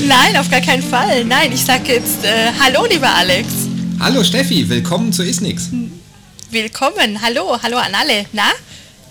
[0.00, 1.24] Nein, auf gar keinen Fall.
[1.24, 3.48] Nein, ich sage jetzt äh, Hallo, lieber Alex.
[3.98, 5.70] Hallo Steffi, willkommen zu Isnix.
[6.50, 8.26] Willkommen, hallo, hallo an alle.
[8.32, 8.50] Na,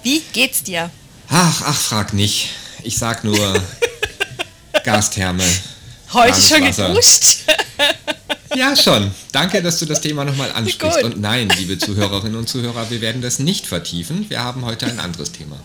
[0.03, 0.89] wie geht's dir?
[1.29, 2.49] Ach, ach, frag nicht.
[2.83, 3.37] Ich sag nur
[4.85, 5.43] Gastherme.
[6.13, 7.39] Heute schon geduscht?
[8.55, 9.11] ja, schon.
[9.33, 11.03] Danke, dass du das Thema nochmal ansprichst.
[11.03, 14.29] Und nein, liebe Zuhörerinnen und Zuhörer, wir werden das nicht vertiefen.
[14.29, 15.59] Wir haben heute ein anderes Thema.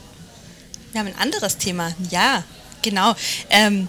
[0.91, 2.43] Wir haben ein anderes Thema, ja,
[2.83, 3.15] genau.
[3.51, 3.89] Ähm,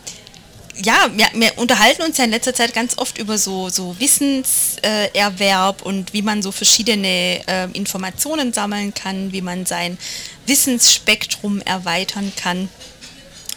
[0.81, 5.81] ja, wir, wir, unterhalten uns ja in letzter Zeit ganz oft über so, so Wissenserwerb
[5.83, 9.97] und wie man so verschiedene äh, Informationen sammeln kann, wie man sein
[10.45, 12.69] Wissensspektrum erweitern kann.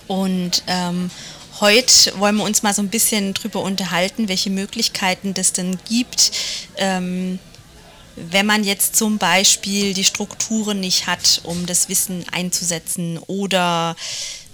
[0.06, 1.10] Und ähm,
[1.60, 6.32] heute wollen wir uns mal so ein bisschen drüber unterhalten, welche Möglichkeiten das denn gibt,
[6.76, 7.38] ähm,
[8.16, 13.94] wenn man jetzt zum Beispiel die Strukturen nicht hat, um das Wissen einzusetzen oder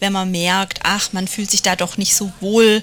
[0.02, 2.82] wenn man merkt, ach, man fühlt sich da doch nicht so wohl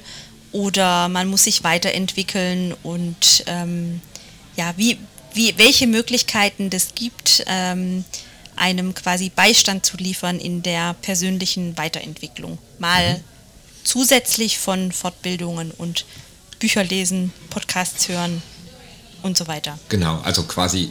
[0.54, 4.00] oder man muss sich weiterentwickeln und ähm,
[4.56, 4.98] ja, wie,
[5.34, 8.06] wie, welche Möglichkeiten das gibt, ähm,
[8.56, 12.58] einem quasi Beistand zu liefern in der persönlichen Weiterentwicklung.
[12.80, 13.24] Mal mhm.
[13.84, 16.06] zusätzlich von Fortbildungen und
[16.60, 18.42] Bücher lesen, Podcasts hören
[19.24, 19.78] und so weiter.
[19.90, 20.90] Genau, also quasi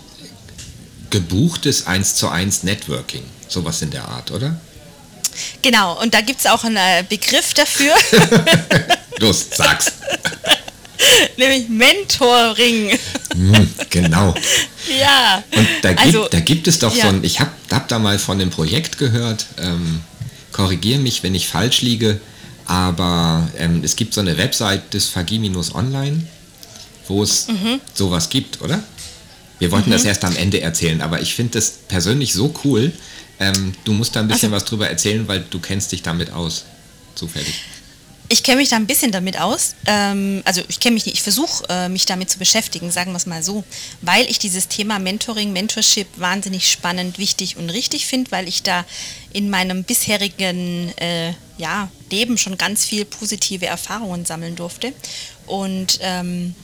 [1.09, 4.61] gebuchtes 1 zu 1 Networking, sowas in der Art, oder?
[5.63, 7.95] Genau, und da gibt es auch einen äh, Begriff dafür.
[9.19, 9.93] Los, sag's.
[11.37, 12.99] Nämlich Mentoring.
[13.33, 14.35] Hm, genau.
[15.01, 15.43] Ja.
[15.55, 17.03] Und da gibt, also, da gibt es doch ja.
[17.03, 20.01] so ein, ich habe hab da mal von dem Projekt gehört, ähm,
[20.53, 22.21] korrigiere mich, wenn ich falsch liege,
[22.67, 26.27] aber ähm, es gibt so eine Website des Fagi-Online,
[27.07, 27.81] wo es mhm.
[27.95, 28.83] sowas gibt, oder?
[29.59, 29.95] Wir wollten mhm.
[29.95, 32.93] das erst am Ende erzählen, aber ich finde das persönlich so cool,
[33.41, 36.33] ähm, du musst da ein bisschen also, was drüber erzählen, weil du kennst dich damit
[36.33, 36.65] aus,
[37.15, 37.55] zufällig.
[38.31, 39.75] Ich kenne mich da ein bisschen damit aus.
[39.87, 43.17] Ähm, also ich kenne mich nicht, ich versuche äh, mich damit zu beschäftigen, sagen wir
[43.17, 43.65] es mal so,
[44.03, 48.85] weil ich dieses Thema Mentoring, Mentorship wahnsinnig spannend, wichtig und richtig finde, weil ich da
[49.33, 54.93] in meinem bisherigen äh, ja, Leben schon ganz viel positive Erfahrungen sammeln durfte.
[55.47, 56.55] Und ähm,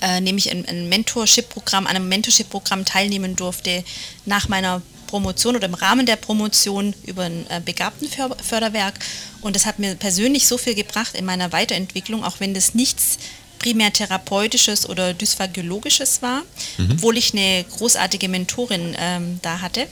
[0.00, 3.84] äh, nämlich ein, ein Mentorship-Programm, an einem Mentorship-Programm teilnehmen durfte
[4.24, 4.80] nach meiner
[5.10, 8.94] Promotion oder im Rahmen der Promotion über ein äh, Begabtenförderwerk.
[9.40, 13.18] Und das hat mir persönlich so viel gebracht in meiner Weiterentwicklung, auch wenn das nichts
[13.58, 16.42] primär therapeutisches oder dysphagiologisches war,
[16.78, 16.92] mhm.
[16.92, 19.86] obwohl ich eine großartige Mentorin ähm, da hatte.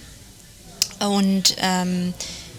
[1.01, 2.15] Und ähm,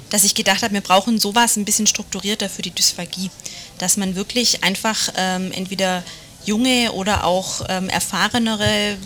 [0.10, 3.32] dass ich gedacht habe, wir brauchen sowas ein bisschen strukturierter für die Dysphagie,
[3.78, 6.04] dass man wirklich einfach ähm, entweder
[6.46, 8.98] junge oder auch ähm, erfahrenere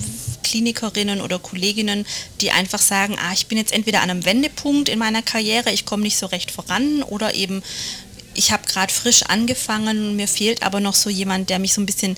[0.44, 2.06] Klinikerinnen oder Kolleginnen,
[2.42, 5.86] die einfach sagen, ah, ich bin jetzt entweder an einem Wendepunkt in meiner Karriere, ich
[5.86, 7.64] komme nicht so recht voran oder eben
[8.36, 11.86] ich habe gerade frisch angefangen, mir fehlt aber noch so jemand, der mich so ein
[11.86, 12.18] bisschen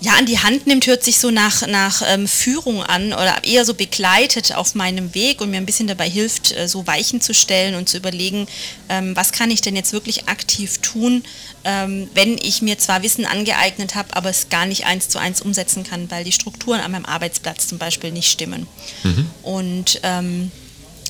[0.00, 3.66] ja, an die Hand nimmt, hört sich so nach, nach ähm, Führung an oder eher
[3.66, 7.34] so begleitet auf meinem Weg und mir ein bisschen dabei hilft, äh, so Weichen zu
[7.34, 8.46] stellen und zu überlegen,
[8.88, 11.22] ähm, was kann ich denn jetzt wirklich aktiv tun,
[11.64, 15.42] ähm, wenn ich mir zwar Wissen angeeignet habe, aber es gar nicht eins zu eins
[15.42, 18.66] umsetzen kann, weil die Strukturen an meinem Arbeitsplatz zum Beispiel nicht stimmen.
[19.02, 19.30] Mhm.
[19.42, 20.50] Und ähm,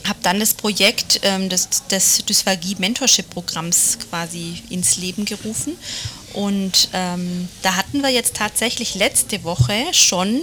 [0.07, 5.77] habe dann das Projekt ähm, des, des Dysphagie-Mentorship-Programms quasi ins Leben gerufen
[6.33, 10.41] und ähm, da hatten wir jetzt tatsächlich letzte Woche schon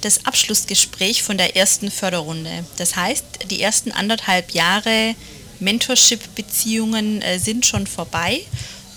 [0.00, 2.64] das Abschlussgespräch von der ersten Förderrunde.
[2.76, 5.14] Das heißt, die ersten anderthalb Jahre
[5.60, 8.42] Mentorship-Beziehungen äh, sind schon vorbei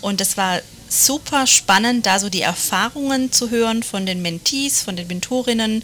[0.01, 4.95] und es war super spannend, da so die Erfahrungen zu hören von den Mentees, von
[4.95, 5.83] den Mentorinnen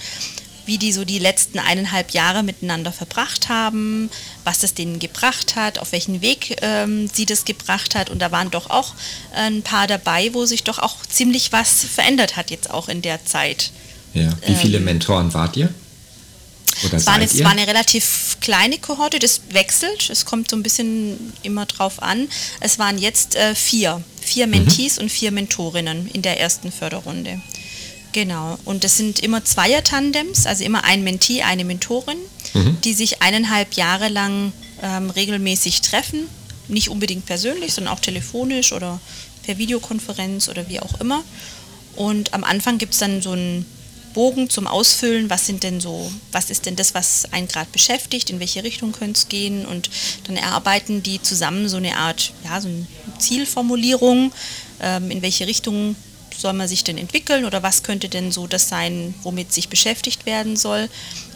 [0.65, 4.09] wie die so die letzten eineinhalb Jahre miteinander verbracht haben,
[4.43, 8.09] was es denen gebracht hat, auf welchen Weg ähm, sie das gebracht hat.
[8.09, 8.93] Und da waren doch auch
[9.33, 13.25] ein paar dabei, wo sich doch auch ziemlich was verändert hat jetzt auch in der
[13.25, 13.71] Zeit.
[14.13, 14.29] Ja.
[14.45, 15.73] Wie viele ähm, Mentoren wart ihr?
[16.83, 20.57] Oder es, war eine, es war eine relativ kleine Kohorte, das wechselt, es kommt so
[20.57, 22.27] ein bisschen immer drauf an.
[22.59, 25.03] Es waren jetzt äh, vier, vier Mentees mhm.
[25.03, 27.39] und vier Mentorinnen in der ersten Förderrunde.
[28.15, 28.57] Genau.
[28.63, 32.17] Und das sind immer Zweier-Tandems, also immer ein Mentee, eine Mentorin,
[32.53, 32.77] mhm.
[32.81, 36.29] die sich eineinhalb Jahre lang ähm, regelmäßig treffen.
[36.69, 39.01] Nicht unbedingt persönlich, sondern auch telefonisch oder
[39.43, 41.25] per Videokonferenz oder wie auch immer.
[41.97, 43.65] Und am Anfang gibt es dann so einen
[44.13, 48.29] Bogen zum Ausfüllen, was sind denn so, was ist denn das, was einen gerade beschäftigt,
[48.29, 49.89] in welche Richtung könnte es gehen und
[50.23, 52.87] dann erarbeiten die zusammen so eine Art, ja, so eine
[53.19, 54.31] Zielformulierung,
[54.79, 55.97] ähm, in welche Richtung
[56.37, 60.25] soll man sich denn entwickeln oder was könnte denn so das sein, womit sich beschäftigt
[60.25, 60.89] werden soll.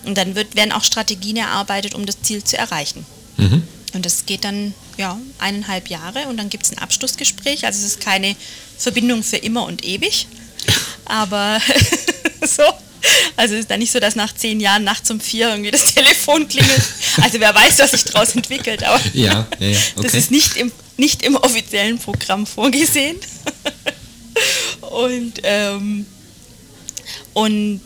[0.05, 3.05] Und dann wird, werden auch Strategien erarbeitet, um das Ziel zu erreichen.
[3.37, 3.63] Mhm.
[3.93, 7.65] Und das geht dann ja, eineinhalb Jahre und dann gibt es ein Abschlussgespräch.
[7.65, 8.35] Also es ist keine
[8.77, 10.27] Verbindung für immer und ewig.
[11.05, 11.59] Aber
[12.45, 12.63] so.
[13.37, 15.85] Also es ist dann nicht so, dass nach zehn Jahren nachts um vier irgendwie das
[15.95, 16.81] Telefon klingelt.
[17.21, 20.03] Also wer weiß, was sich daraus entwickelt, aber ja, ja, okay.
[20.03, 23.15] das ist nicht im, nicht im offiziellen Programm vorgesehen.
[24.91, 26.05] Und, ähm,
[27.33, 27.81] und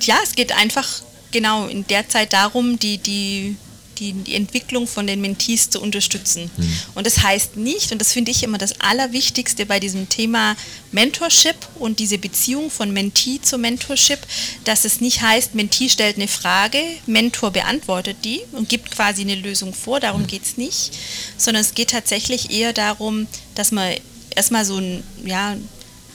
[0.00, 0.88] ja, es geht einfach
[1.30, 3.56] genau in der Zeit darum, die, die
[3.98, 6.50] die, die Entwicklung von den Mentees zu unterstützen.
[6.56, 6.76] Mhm.
[6.94, 10.56] Und das heißt nicht, und das finde ich immer das Allerwichtigste bei diesem Thema
[10.92, 14.20] Mentorship und diese Beziehung von Mentee zu Mentorship,
[14.64, 19.36] dass es nicht heißt, Mentee stellt eine Frage, Mentor beantwortet die und gibt quasi eine
[19.36, 20.26] Lösung vor, darum mhm.
[20.26, 20.92] geht es nicht,
[21.36, 23.94] sondern es geht tatsächlich eher darum, dass man
[24.34, 25.56] erstmal so ein, ja,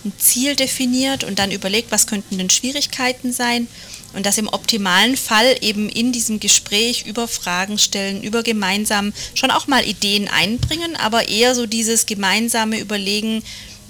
[0.06, 3.68] ein Ziel definiert und dann überlegt, was könnten denn Schwierigkeiten sein
[4.14, 9.52] und das im optimalen Fall eben in diesem Gespräch über Fragen stellen, über gemeinsam schon
[9.52, 13.44] auch mal Ideen einbringen, aber eher so dieses gemeinsame Überlegen,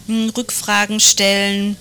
[0.08, 1.78] hm, Rückfragen stellen.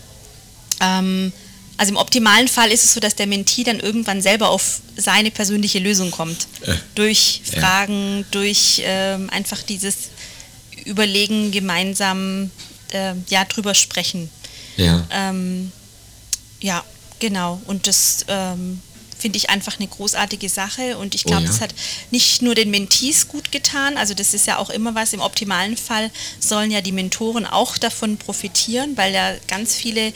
[0.81, 1.33] Ähm,
[1.79, 5.31] also im optimalen Fall ist es so, dass der Mentee dann irgendwann selber auf seine
[5.31, 6.49] persönliche Lösung kommt.
[6.63, 8.25] Äh, durch Fragen, ja.
[8.33, 10.11] durch ähm, einfach dieses
[10.85, 12.51] Überlegen, gemeinsam
[12.93, 14.31] äh, ja, drüber sprechen.
[14.77, 15.05] Ja.
[15.11, 15.73] Ähm,
[16.61, 16.85] ja,
[17.19, 17.61] genau.
[17.67, 18.81] Und das ähm,
[19.19, 21.49] finde ich einfach eine großartige Sache und ich glaube, oh ja.
[21.49, 21.75] das hat
[22.11, 25.77] nicht nur den Mentees gut getan, also das ist ja auch immer was, im optimalen
[25.77, 30.13] Fall sollen ja die Mentoren auch davon profitieren, weil ja ganz viele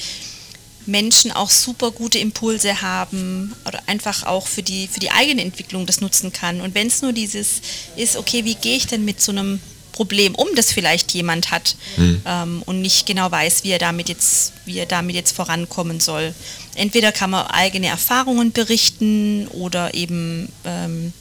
[0.87, 5.87] Menschen auch super gute Impulse haben oder einfach auch für die, für die eigene Entwicklung
[5.87, 6.61] das nutzen kann.
[6.61, 7.61] Und wenn es nur dieses
[7.97, 9.61] ist, okay, wie gehe ich denn mit so einem
[9.93, 12.23] Problem um, das vielleicht jemand hat mhm.
[12.25, 16.35] ähm, und nicht genau weiß, wie er damit jetzt, wie er damit jetzt vorankommen soll.
[16.75, 21.12] Entweder kann man eigene Erfahrungen berichten oder eben ähm,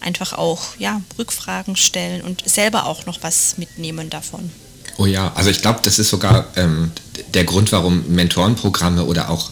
[0.00, 4.50] einfach auch ja, Rückfragen stellen und selber auch noch was mitnehmen davon.
[4.96, 6.92] Oh ja, also ich glaube, das ist sogar ähm,
[7.32, 9.50] der Grund, warum Mentorenprogramme oder auch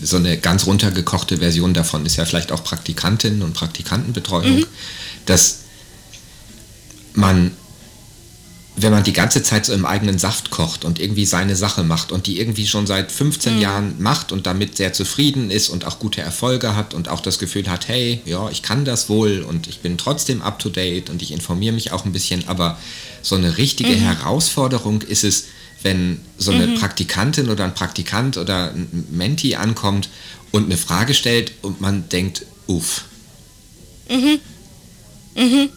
[0.00, 4.66] so eine ganz runtergekochte Version davon ist ja vielleicht auch Praktikantinnen und Praktikantenbetreuung, mhm.
[5.26, 5.60] dass
[7.14, 7.52] man
[8.74, 12.10] wenn man die ganze Zeit so im eigenen Saft kocht und irgendwie seine Sache macht
[12.10, 13.60] und die irgendwie schon seit 15 mhm.
[13.60, 17.38] Jahren macht und damit sehr zufrieden ist und auch gute Erfolge hat und auch das
[17.38, 21.10] Gefühl hat, hey, ja, ich kann das wohl und ich bin trotzdem up to date
[21.10, 22.78] und ich informiere mich auch ein bisschen, aber
[23.20, 24.00] so eine richtige mhm.
[24.00, 25.44] Herausforderung ist es,
[25.82, 26.74] wenn so eine mhm.
[26.76, 30.08] Praktikantin oder ein Praktikant oder ein Menti ankommt
[30.50, 33.04] und eine Frage stellt und man denkt, uff.
[34.08, 34.38] Mhm.
[35.34, 35.68] Mhm.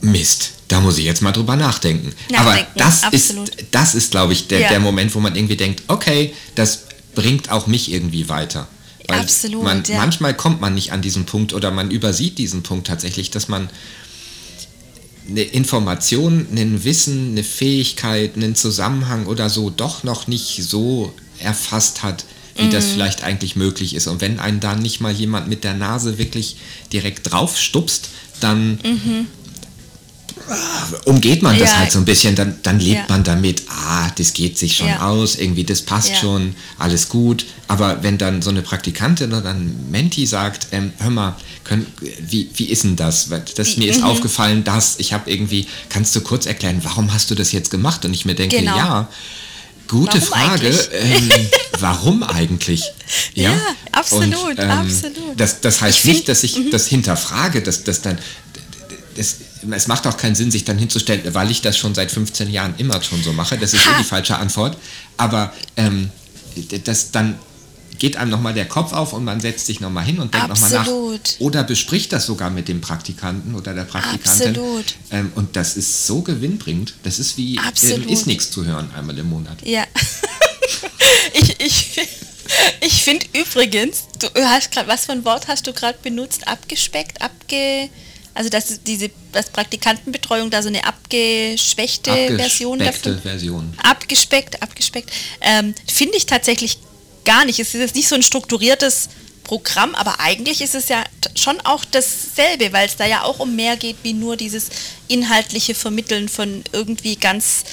[0.00, 2.12] Mist da muss ich jetzt mal drüber nachdenken.
[2.30, 3.48] nachdenken Aber das absolut.
[3.48, 4.68] ist, das ist, glaube ich, der, ja.
[4.68, 6.84] der Moment, wo man irgendwie denkt, okay, das
[7.14, 8.68] bringt auch mich irgendwie weiter.
[9.08, 9.64] Weil absolut.
[9.64, 9.96] Man, ja.
[9.96, 13.70] Manchmal kommt man nicht an diesen Punkt oder man übersieht diesen Punkt tatsächlich, dass man
[15.26, 22.02] eine Information, ein Wissen, eine Fähigkeit, einen Zusammenhang oder so doch noch nicht so erfasst
[22.02, 22.26] hat,
[22.56, 22.70] wie mhm.
[22.70, 24.06] das vielleicht eigentlich möglich ist.
[24.06, 26.56] Und wenn einen da nicht mal jemand mit der Nase wirklich
[26.92, 28.08] direkt drauf stupst,
[28.40, 29.26] dann mhm
[31.04, 31.78] umgeht man das ja.
[31.78, 33.04] halt so ein bisschen, dann, dann lebt ja.
[33.08, 35.08] man damit, ah, das geht sich schon ja.
[35.08, 37.46] aus, irgendwie, das passt schon, alles gut.
[37.66, 41.86] Aber wenn dann so eine Praktikantin oder ein Menti sagt, ähm, hör mal, können,
[42.20, 43.28] wie, wie ist denn das?
[43.56, 44.04] das mir ist mhm.
[44.04, 48.04] aufgefallen, dass ich habe irgendwie, kannst du kurz erklären, warum hast du das jetzt gemacht?
[48.04, 48.76] Und ich mir denke, genau.
[48.76, 49.08] ja,
[49.88, 50.68] Gute warum Frage.
[50.92, 51.30] Ähm,
[51.80, 52.82] warum eigentlich?
[53.34, 53.58] Ja, ja
[53.92, 55.40] absolut, Und, ähm, absolut.
[55.40, 56.70] Das, das heißt nicht, dass ich mhm.
[56.70, 58.18] das hinterfrage, dass das dann
[59.18, 59.36] das,
[59.70, 62.74] es macht auch keinen Sinn, sich dann hinzustellen, weil ich das schon seit 15 Jahren
[62.78, 63.58] immer schon so mache.
[63.58, 63.96] Das ist ha.
[63.96, 64.76] eh die falsche Antwort.
[65.16, 66.10] Aber ähm,
[66.84, 67.38] das dann
[67.98, 70.70] geht einem nochmal der Kopf auf und man setzt sich nochmal hin und denkt nochmal
[70.70, 70.88] nach.
[71.40, 74.50] Oder bespricht das sogar mit dem Praktikanten oder der Praktikantin.
[74.50, 74.94] Absolut.
[75.10, 76.94] Ähm, und das ist so gewinnbringend.
[77.02, 79.58] Das ist wie, ähm, ist nichts zu hören einmal im Monat.
[79.64, 79.84] Ja.
[81.32, 82.00] ich ich,
[82.80, 86.46] ich finde übrigens, du hast gerade, was für ein Wort hast du gerade benutzt?
[86.46, 87.90] Abgespeckt, abge...
[88.38, 93.20] Also dass diese dass Praktikantenbetreuung da so eine abgeschwächte Version davon.
[93.20, 93.74] Version.
[93.82, 95.10] Abgespeckt, abgespeckt.
[95.40, 96.78] Ähm, Finde ich tatsächlich
[97.24, 97.58] gar nicht.
[97.58, 99.08] Es ist jetzt nicht so ein strukturiertes
[99.42, 101.02] Programm, aber eigentlich ist es ja
[101.34, 104.68] schon auch dasselbe, weil es da ja auch um mehr geht, wie nur dieses
[105.08, 107.64] inhaltliche Vermitteln von irgendwie ganz,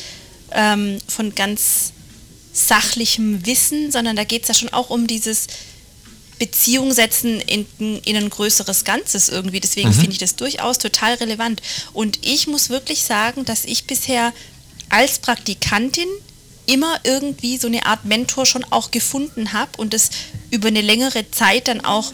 [0.51, 1.93] ähm, von ganz
[2.53, 5.45] sachlichem Wissen, sondern da geht es ja schon auch um dieses
[6.37, 9.59] Beziehung setzen in, in ein größeres Ganzes irgendwie.
[9.59, 9.93] Deswegen mhm.
[9.93, 11.61] finde ich das durchaus total relevant.
[11.93, 14.33] Und ich muss wirklich sagen, dass ich bisher
[14.89, 16.07] als Praktikantin
[16.65, 20.09] immer irgendwie so eine Art Mentor schon auch gefunden habe und es
[20.51, 22.11] über eine längere Zeit dann auch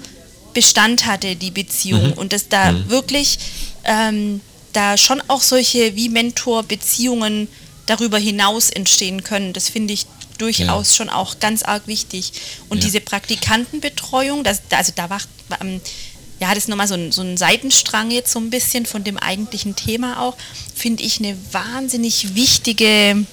[0.53, 2.07] Bestand hatte, die Beziehung.
[2.07, 2.13] Mhm.
[2.13, 2.89] Und dass da mhm.
[2.89, 3.39] wirklich
[3.85, 4.41] ähm,
[4.73, 7.47] da schon auch solche wie Mentor-Beziehungen
[7.85, 9.53] darüber hinaus entstehen können.
[9.53, 10.05] Das finde ich
[10.41, 10.95] durchaus ja.
[10.95, 12.33] schon auch ganz arg wichtig.
[12.69, 12.85] Und ja.
[12.85, 15.21] diese Praktikantenbetreuung, das, also da war,
[15.61, 15.79] ähm,
[16.39, 19.17] ja, das ist nochmal so ein, so ein Seitenstrang jetzt so ein bisschen von dem
[19.17, 20.35] eigentlichen Thema auch,
[20.75, 23.25] finde ich eine wahnsinnig wichtige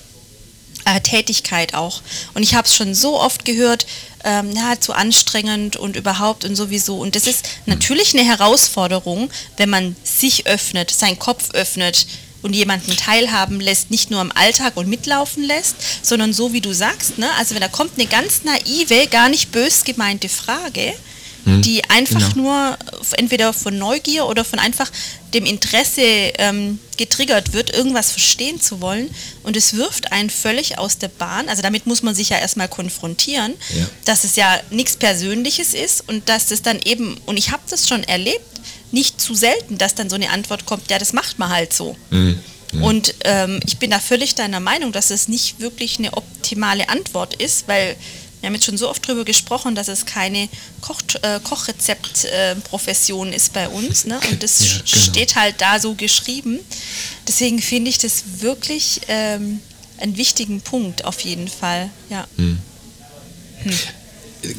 [0.84, 2.02] äh, Tätigkeit auch.
[2.34, 3.86] Und ich habe es schon so oft gehört,
[4.24, 6.98] ähm, ja, zu anstrengend und überhaupt und sowieso.
[6.98, 12.06] Und das ist natürlich eine Herausforderung, wenn man sich öffnet, seinen Kopf öffnet
[12.42, 16.72] und jemanden teilhaben lässt, nicht nur im Alltag und mitlaufen lässt, sondern so wie du
[16.72, 17.28] sagst, ne?
[17.38, 20.94] also wenn da kommt eine ganz naive, gar nicht bös gemeinte Frage,
[21.44, 22.42] hm, die einfach genau.
[22.42, 22.78] nur
[23.12, 24.90] entweder von Neugier oder von einfach
[25.34, 29.10] dem Interesse ähm, getriggert wird, irgendwas verstehen zu wollen.
[29.42, 31.48] Und es wirft einen völlig aus der Bahn.
[31.48, 33.86] Also damit muss man sich ja erstmal konfrontieren, ja.
[34.04, 37.88] dass es ja nichts Persönliches ist und dass es dann eben, und ich habe das
[37.88, 41.50] schon erlebt, nicht zu selten, dass dann so eine Antwort kommt, ja, das macht man
[41.50, 41.96] halt so.
[42.10, 42.38] Mhm.
[42.72, 42.82] Mhm.
[42.82, 47.34] Und ähm, ich bin da völlig deiner Meinung, dass es nicht wirklich eine optimale Antwort
[47.34, 47.96] ist, weil
[48.40, 50.48] wir haben jetzt schon so oft darüber gesprochen, dass es keine
[50.80, 54.04] Koch, äh, Kochrezeptprofession äh, ist bei uns.
[54.04, 54.20] Ne?
[54.30, 55.04] Und das ja, genau.
[55.04, 56.60] steht halt da so geschrieben.
[57.26, 59.60] Deswegen finde ich das wirklich ähm,
[59.98, 61.90] einen wichtigen Punkt auf jeden Fall.
[62.10, 62.28] Ja.
[62.36, 62.58] Hm.
[63.62, 63.72] Hm.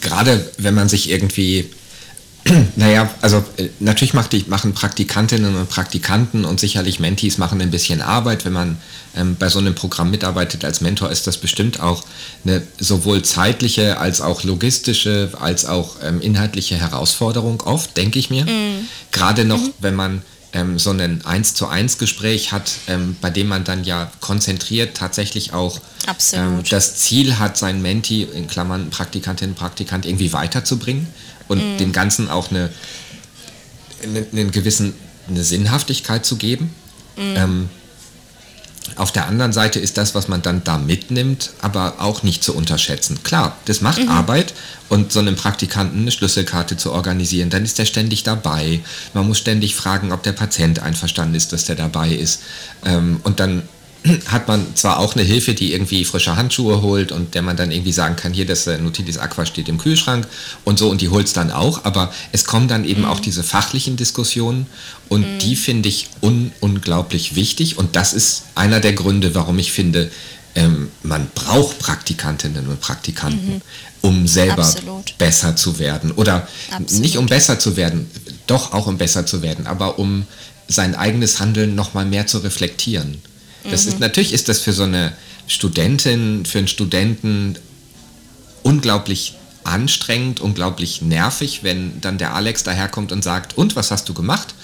[0.01, 1.69] Gerade wenn man sich irgendwie
[2.75, 8.01] naja, also äh, natürlich die, machen Praktikantinnen und Praktikanten und sicherlich Mentees machen ein bisschen
[8.01, 8.45] Arbeit.
[8.45, 8.77] Wenn man
[9.15, 12.03] ähm, bei so einem Programm mitarbeitet als Mentor, ist das bestimmt auch
[12.45, 18.45] eine sowohl zeitliche als auch logistische als auch ähm, inhaltliche Herausforderung oft, denke ich mir.
[18.45, 18.87] Mhm.
[19.11, 19.73] Gerade noch, mhm.
[19.79, 20.21] wenn man
[20.53, 24.97] ähm, so ein 1 zu 1 Gespräch hat, ähm, bei dem man dann ja konzentriert
[24.97, 25.79] tatsächlich auch
[26.33, 31.07] ähm, das Ziel hat, sein Menti, in Klammern Praktikantin, Praktikant, irgendwie weiterzubringen
[31.49, 31.77] und mm.
[31.77, 32.69] dem Ganzen auch eine,
[34.03, 34.93] eine, einen gewissen
[35.27, 36.73] eine Sinnhaftigkeit zu geben.
[37.17, 37.35] Mm.
[37.35, 37.69] Ähm,
[38.95, 42.55] auf der anderen Seite ist das, was man dann da mitnimmt, aber auch nicht zu
[42.55, 43.21] unterschätzen.
[43.23, 44.09] Klar, das macht mhm.
[44.09, 44.53] Arbeit
[44.89, 48.79] und so einem Praktikanten eine Schlüsselkarte zu organisieren, dann ist der ständig dabei.
[49.13, 52.41] Man muss ständig fragen, ob der Patient einverstanden ist, dass der dabei ist.
[52.83, 53.63] Ähm, und dann
[54.27, 57.71] hat man zwar auch eine Hilfe, die irgendwie frische Handschuhe holt und der man dann
[57.71, 60.25] irgendwie sagen kann, hier das äh, Nutilis Aqua steht im Kühlschrank
[60.63, 63.07] und so und die holt es dann auch, aber es kommen dann eben mhm.
[63.09, 64.67] auch diese fachlichen Diskussionen
[65.09, 65.39] und mhm.
[65.39, 70.09] die finde ich un unglaublich wichtig und das ist einer der Gründe, warum ich finde,
[70.55, 73.61] ähm, man braucht Praktikantinnen und Praktikanten, mhm.
[74.01, 75.17] um selber Absolut.
[75.17, 77.01] besser zu werden oder Absolut.
[77.01, 78.09] nicht um besser zu werden,
[78.47, 80.25] doch auch um besser zu werden, aber um
[80.69, 83.21] sein eigenes Handeln noch mal mehr zu reflektieren.
[83.63, 83.91] Das mhm.
[83.91, 85.13] ist, natürlich ist das für so eine
[85.47, 87.57] Studentin, für einen Studenten
[88.63, 94.13] unglaublich anstrengend, unglaublich nervig, wenn dann der Alex daherkommt und sagt, und was hast du
[94.13, 94.55] gemacht?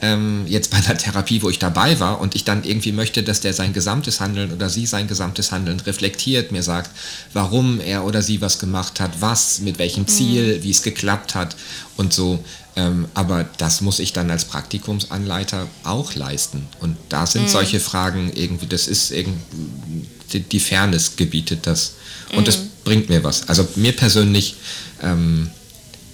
[0.00, 3.40] Ähm, jetzt bei einer Therapie, wo ich dabei war und ich dann irgendwie möchte, dass
[3.40, 6.90] der sein gesamtes Handeln oder sie sein gesamtes Handeln reflektiert, mir sagt,
[7.32, 10.62] warum er oder sie was gemacht hat, was, mit welchem Ziel, mhm.
[10.64, 11.56] wie es geklappt hat
[11.96, 12.44] und so.
[12.74, 16.66] Ähm, aber das muss ich dann als Praktikumsanleiter auch leisten.
[16.80, 17.48] Und da sind mhm.
[17.48, 21.94] solche Fragen irgendwie, das ist irgendwie, die Fairness gebietet das.
[22.32, 22.44] Und mhm.
[22.44, 23.48] das bringt mir was.
[23.48, 24.56] Also mir persönlich,
[25.02, 25.50] ähm,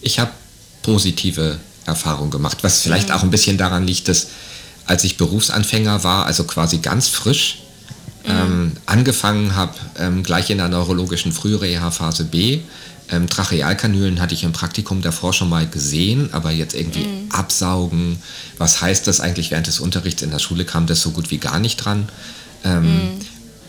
[0.00, 0.32] ich habe
[0.82, 3.14] positive Erfahrungen gemacht, was vielleicht mhm.
[3.14, 4.28] auch ein bisschen daran liegt, dass
[4.86, 7.58] als ich Berufsanfänger war, also quasi ganz frisch,
[8.24, 8.30] mhm.
[8.30, 12.60] ähm, angefangen habe, ähm, gleich in der neurologischen Frühreha-Phase B,
[13.10, 17.30] ähm, Trachealkanülen hatte ich im Praktikum davor schon mal gesehen, aber jetzt irgendwie mhm.
[17.30, 18.18] absaugen.
[18.58, 21.38] Was heißt das eigentlich während des Unterrichts in der Schule kam das so gut wie
[21.38, 22.08] gar nicht dran.
[22.64, 23.10] Ähm, mhm.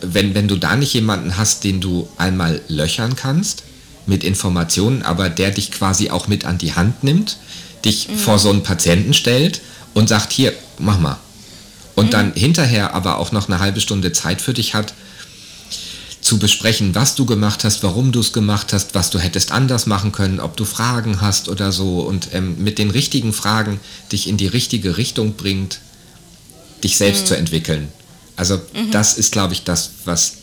[0.02, 3.62] wenn, wenn du da nicht jemanden hast, den du einmal löchern kannst
[4.06, 7.38] mit Informationen, aber der dich quasi auch mit an die Hand nimmt,
[7.84, 8.16] dich mhm.
[8.18, 9.60] vor so einen Patienten stellt
[9.94, 11.18] und sagt, hier, mach mal.
[11.94, 12.10] Und mhm.
[12.10, 14.92] dann hinterher aber auch noch eine halbe Stunde Zeit für dich hat,
[16.30, 19.86] zu besprechen, was du gemacht hast, warum du es gemacht hast, was du hättest anders
[19.86, 23.80] machen können, ob du Fragen hast oder so und ähm, mit den richtigen Fragen
[24.12, 25.80] dich in die richtige Richtung bringt,
[26.84, 27.26] dich selbst mhm.
[27.26, 27.88] zu entwickeln.
[28.36, 28.92] Also mhm.
[28.92, 30.34] das ist, glaube ich, das, was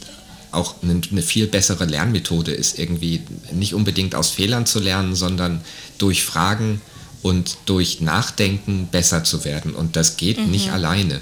[0.51, 3.21] auch eine, eine, viel bessere Lernmethode ist, irgendwie
[3.53, 5.61] nicht unbedingt aus Fehlern zu lernen, sondern
[5.97, 6.81] durch Fragen
[7.21, 9.73] und durch Nachdenken besser zu werden.
[9.73, 10.51] Und das geht mhm.
[10.51, 11.21] nicht alleine.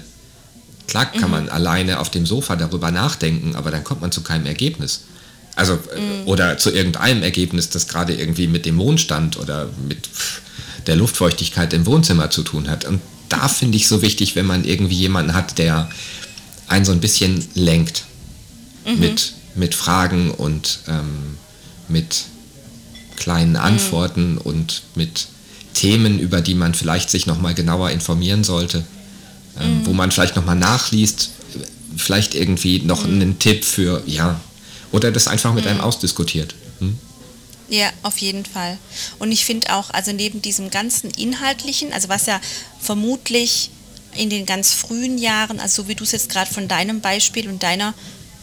[0.86, 1.30] Klar kann mhm.
[1.30, 5.02] man alleine auf dem Sofa darüber nachdenken, aber dann kommt man zu keinem Ergebnis.
[5.56, 6.26] Also, äh, mhm.
[6.26, 10.08] oder zu irgendeinem Ergebnis, das gerade irgendwie mit dem Mondstand oder mit
[10.86, 12.84] der Luftfeuchtigkeit im Wohnzimmer zu tun hat.
[12.84, 15.90] Und da finde ich so wichtig, wenn man irgendwie jemanden hat, der
[16.68, 18.04] einen so ein bisschen lenkt
[18.84, 19.00] mhm.
[19.00, 21.38] mit, mit Fragen und ähm,
[21.88, 22.24] mit
[23.16, 23.56] kleinen mhm.
[23.56, 25.28] Antworten und mit
[25.74, 28.84] Themen, über die man vielleicht sich nochmal genauer informieren sollte.
[29.60, 29.86] Ähm, mhm.
[29.86, 31.30] wo man vielleicht nochmal nachliest,
[31.96, 33.14] vielleicht irgendwie noch mhm.
[33.14, 34.40] einen Tipp für, ja,
[34.92, 35.84] oder das einfach mit einem mhm.
[35.84, 36.54] ausdiskutiert.
[36.80, 36.98] Hm?
[37.68, 38.78] Ja, auf jeden Fall.
[39.18, 42.40] Und ich finde auch, also neben diesem ganzen Inhaltlichen, also was ja
[42.80, 43.70] vermutlich
[44.14, 47.48] in den ganz frühen Jahren, also so wie du es jetzt gerade von deinem Beispiel
[47.48, 47.92] und deiner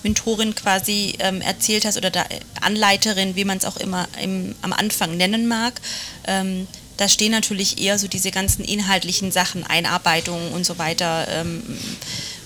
[0.03, 2.25] Mentorin quasi ähm, erzählt hast oder da,
[2.61, 5.79] Anleiterin, wie man es auch immer im, am Anfang nennen mag,
[6.27, 11.63] ähm, da stehen natürlich eher so diese ganzen inhaltlichen Sachen, Einarbeitung und so weiter, ähm,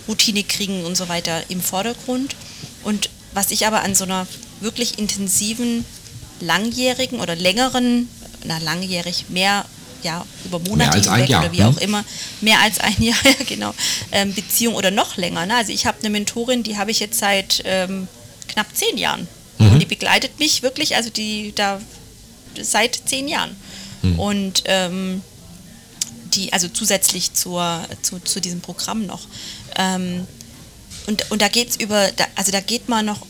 [0.08, 2.36] Routine kriegen und so weiter im Vordergrund.
[2.84, 4.26] Und was ich aber an so einer
[4.62, 5.86] wirklich intensiven,
[6.40, 8.10] langjährigen oder längeren,
[8.44, 9.66] na langjährig, mehr
[10.04, 11.68] ja, über Monate hinweg oder wie ne?
[11.68, 12.06] auch immer,
[12.42, 13.74] mehr als ein Jahr, genau,
[14.12, 15.46] ähm, Beziehung oder noch länger.
[15.46, 15.56] Ne?
[15.56, 18.08] Also ich habe eine Mentorin, die habe ich jetzt seit ähm,
[18.48, 19.28] knapp zehn Jahren.
[19.58, 19.72] Mhm.
[19.72, 21.82] Und die begleitet mich wirklich, also die da
[22.62, 23.56] seit zehn Jahren.
[24.02, 24.20] Mhm.
[24.20, 25.22] Und ähm,
[26.34, 29.22] die, also zusätzlich zur, zu, zu diesem Programm noch.
[29.78, 30.28] Ähm,
[31.08, 33.26] und, und da geht es über, da, also da geht man noch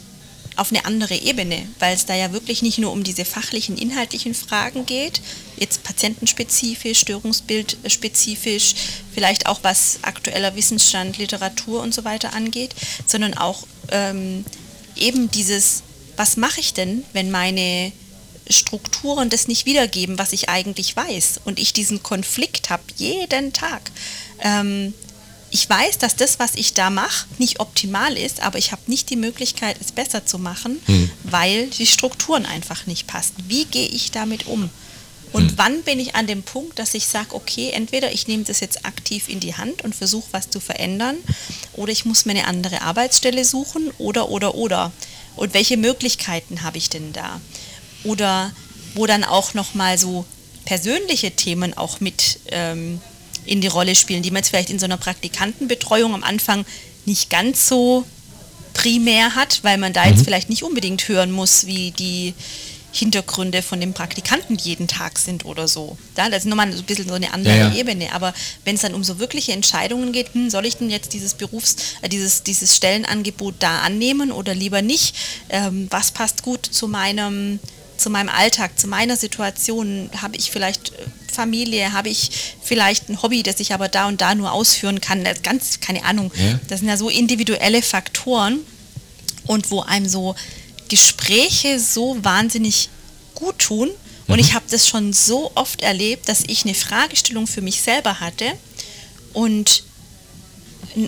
[0.57, 4.33] auf eine andere Ebene, weil es da ja wirklich nicht nur um diese fachlichen, inhaltlichen
[4.33, 5.21] Fragen geht,
[5.55, 8.73] jetzt patientenspezifisch, störungsbildspezifisch,
[9.13, 12.73] vielleicht auch was aktueller Wissensstand, Literatur und so weiter angeht,
[13.05, 14.43] sondern auch ähm,
[14.95, 15.83] eben dieses,
[16.15, 17.91] was mache ich denn, wenn meine
[18.49, 23.91] Strukturen das nicht wiedergeben, was ich eigentlich weiß und ich diesen Konflikt habe jeden Tag.
[24.39, 24.93] Ähm,
[25.49, 29.09] ich weiß, dass das, was ich da mache, nicht optimal ist, aber ich habe nicht
[29.09, 31.09] die Möglichkeit, es besser zu machen, hm.
[31.23, 33.35] weil die Strukturen einfach nicht passen.
[33.47, 34.69] Wie gehe ich damit um?
[35.31, 35.57] Und hm.
[35.57, 38.85] wann bin ich an dem Punkt, dass ich sage, okay, entweder ich nehme das jetzt
[38.85, 41.17] aktiv in die Hand und versuche was zu verändern,
[41.73, 44.91] oder ich muss mir eine andere Arbeitsstelle suchen, oder, oder, oder.
[45.35, 47.39] Und welche Möglichkeiten habe ich denn da?
[48.07, 48.51] Oder
[48.95, 50.25] wo dann auch nochmal so
[50.65, 52.99] persönliche Themen auch mit ähm,
[53.45, 56.65] in die Rolle spielen, die man jetzt vielleicht in so einer Praktikantenbetreuung am Anfang
[57.05, 58.05] nicht ganz so
[58.73, 60.11] primär hat, weil man da mhm.
[60.11, 62.33] jetzt vielleicht nicht unbedingt hören muss, wie die
[62.91, 65.97] Hintergründe von den Praktikanten jeden Tag sind oder so.
[66.17, 67.75] Ja, das ist nochmal ein bisschen so eine andere ja, ja.
[67.75, 68.11] Ebene.
[68.13, 68.33] Aber
[68.65, 71.75] wenn es dann um so wirkliche Entscheidungen geht, hm, soll ich denn jetzt dieses Berufs-,
[72.01, 75.15] äh, dieses, dieses Stellenangebot da annehmen oder lieber nicht?
[75.49, 77.59] Ähm, was passt gut zu meinem
[77.97, 82.31] zu meinem Alltag, zu meiner Situation, habe ich vielleicht äh, Familie, habe ich
[82.61, 86.31] vielleicht ein Hobby, das ich aber da und da nur ausführen kann, ganz, keine Ahnung.
[86.35, 86.59] Ja.
[86.67, 88.59] Das sind ja so individuelle Faktoren
[89.45, 90.35] und wo einem so
[90.89, 92.89] Gespräche so wahnsinnig
[93.35, 93.89] gut tun.
[94.27, 94.39] Und mhm.
[94.39, 98.45] ich habe das schon so oft erlebt, dass ich eine Fragestellung für mich selber hatte
[99.33, 99.83] und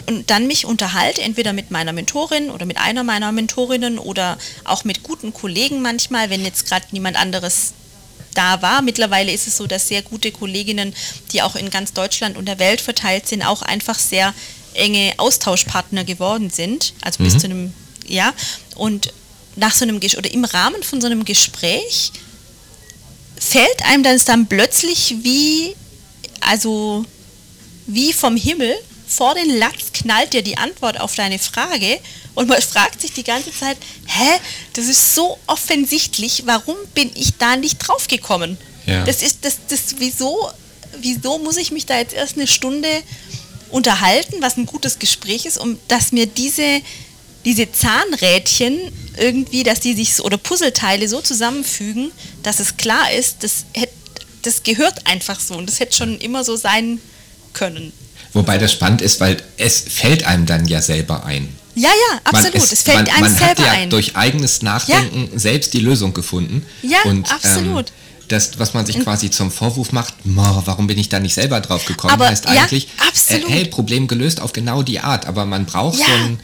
[0.06, 4.84] und dann mich unterhalte, entweder mit meiner Mentorin oder mit einer meiner Mentorinnen oder auch
[4.84, 7.74] mit guten Kollegen manchmal, wenn jetzt gerade niemand anderes
[8.36, 8.82] da war.
[8.82, 10.94] Mittlerweile ist es so, dass sehr gute Kolleginnen,
[11.32, 14.34] die auch in ganz Deutschland und der Welt verteilt sind, auch einfach sehr
[14.74, 16.94] enge Austauschpartner geworden sind.
[17.02, 17.26] Also mhm.
[17.26, 17.74] bis zu einem,
[18.08, 18.34] ja.
[18.76, 19.12] Und
[19.56, 22.12] nach so einem oder im Rahmen von so einem Gespräch
[23.38, 25.76] fällt einem das dann plötzlich wie,
[26.42, 27.06] also
[27.88, 28.76] wie vom Himmel
[29.10, 32.00] vor den Latz knallt dir die Antwort auf deine Frage
[32.36, 34.40] und man fragt sich die ganze Zeit, hä,
[34.74, 38.58] das ist so offensichtlich, warum bin ich da nicht drauf gekommen?
[38.86, 39.04] Ja.
[39.04, 40.50] Das ist das, das wieso,
[41.02, 42.88] wieso muss ich mich da jetzt erst eine Stunde
[43.72, 46.82] unterhalten, was ein gutes Gespräch ist, um dass mir diese,
[47.46, 48.80] diese Zahnrädchen
[49.18, 52.12] irgendwie, dass die sich oder Puzzleteile so zusammenfügen,
[52.44, 53.94] dass es klar ist, das, hätte,
[54.44, 57.02] das gehört einfach so und das hätte schon immer so sein
[57.54, 57.92] können.
[58.34, 61.50] Wobei das spannend ist, weil es fällt einem dann ja selber ein.
[61.76, 62.54] Ja, ja, absolut.
[62.54, 63.90] Man, es, es, fällt man, einem man selber hat ja ein.
[63.90, 65.40] durch eigenes Nachdenken ja.
[65.40, 66.66] selbst die Lösung gefunden.
[66.82, 67.88] Ja, und, absolut.
[67.88, 67.94] Ähm,
[68.28, 71.86] das, was man sich quasi zum Vorwurf macht, warum bin ich da nicht selber drauf
[71.86, 72.88] gekommen, aber, heißt eigentlich,
[73.30, 75.26] ja, äh, hey, Problem gelöst auf genau die Art.
[75.26, 76.06] Aber man braucht ja.
[76.06, 76.40] so ein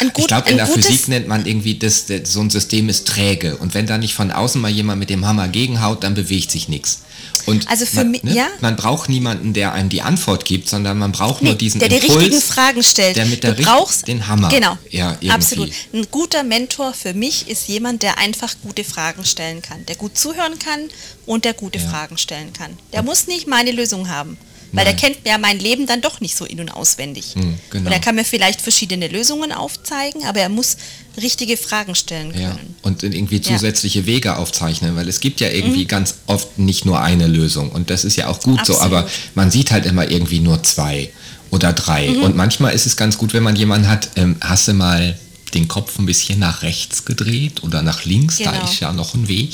[0.00, 3.06] Gut, ich glaube, in der Physik nennt man irgendwie, das, das, so ein System ist
[3.08, 3.56] träge.
[3.56, 6.68] Und wenn da nicht von außen mal jemand mit dem Hammer gegenhaut, dann bewegt sich
[6.68, 7.00] nichts.
[7.46, 8.48] Und also für man, mich, ne, ja.
[8.60, 11.90] man braucht niemanden, der einem die Antwort gibt, sondern man braucht nee, nur diesen der
[11.90, 13.16] Impuls, die richtigen Fragen stellt.
[13.16, 14.48] Der mit der du brauchst den Hammer.
[14.48, 14.76] Genau.
[14.90, 15.30] Ja, irgendwie.
[15.30, 15.70] absolut.
[15.92, 20.18] Ein guter Mentor für mich ist jemand, der einfach gute Fragen stellen kann, der gut
[20.18, 20.80] zuhören kann
[21.24, 21.88] und der gute ja.
[21.88, 22.76] Fragen stellen kann.
[22.92, 24.36] Der muss nicht meine Lösung haben.
[24.72, 24.96] Weil Nein.
[24.96, 27.34] der kennt ja mein Leben dann doch nicht so in- und auswendig.
[27.34, 27.86] Hm, genau.
[27.86, 30.76] Und er kann mir vielleicht verschiedene Lösungen aufzeigen, aber er muss
[31.16, 32.42] richtige Fragen stellen können.
[32.42, 32.58] Ja.
[32.82, 34.06] Und irgendwie zusätzliche ja.
[34.06, 35.88] Wege aufzeichnen, weil es gibt ja irgendwie mhm.
[35.88, 37.70] ganz oft nicht nur eine Lösung.
[37.70, 38.80] Und das ist ja auch gut Absolut.
[38.80, 41.10] so, aber man sieht halt immer irgendwie nur zwei
[41.50, 42.08] oder drei.
[42.08, 42.22] Mhm.
[42.22, 45.16] Und manchmal ist es ganz gut, wenn man jemanden hat, ähm, hast du mal
[45.54, 48.52] den Kopf ein bisschen nach rechts gedreht oder nach links, genau.
[48.52, 49.52] da ist ja noch ein Weg.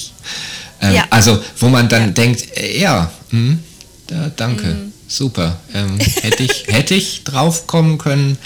[0.80, 1.06] Ähm, ja.
[1.10, 3.58] Also wo man dann denkt, äh, ja, mh, hm,
[4.08, 4.66] da, danke.
[4.66, 5.60] Mhm super.
[5.74, 8.38] Ähm, hätte, ich, hätte ich drauf kommen können,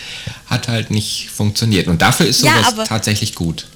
[0.46, 1.88] hat halt nicht funktioniert.
[1.88, 3.66] Und dafür ist sowas ja, tatsächlich gut.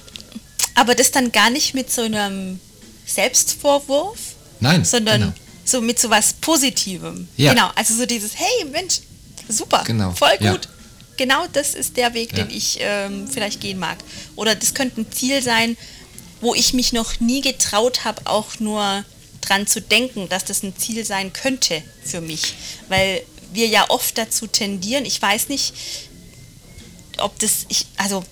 [0.75, 2.59] Aber das dann gar nicht mit so einem
[3.05, 4.19] Selbstvorwurf,
[4.59, 5.33] Nein, sondern genau.
[5.65, 7.27] so mit so was Positivem.
[7.37, 7.53] Ja.
[7.53, 8.99] Genau, also so dieses, hey Mensch,
[9.49, 10.11] super, genau.
[10.11, 10.43] voll gut.
[10.65, 10.71] Ja.
[11.17, 12.43] Genau das ist der Weg, ja.
[12.43, 13.97] den ich ähm, vielleicht gehen mag.
[14.35, 15.77] Oder das könnte ein Ziel sein,
[16.39, 19.03] wo ich mich noch nie getraut habe, auch nur
[19.41, 22.53] dran zu denken, dass das ein Ziel sein könnte für mich.
[22.89, 23.23] Weil
[23.53, 25.73] wir ja oft dazu tendieren, ich weiß nicht,
[27.17, 28.23] ob das, ich, also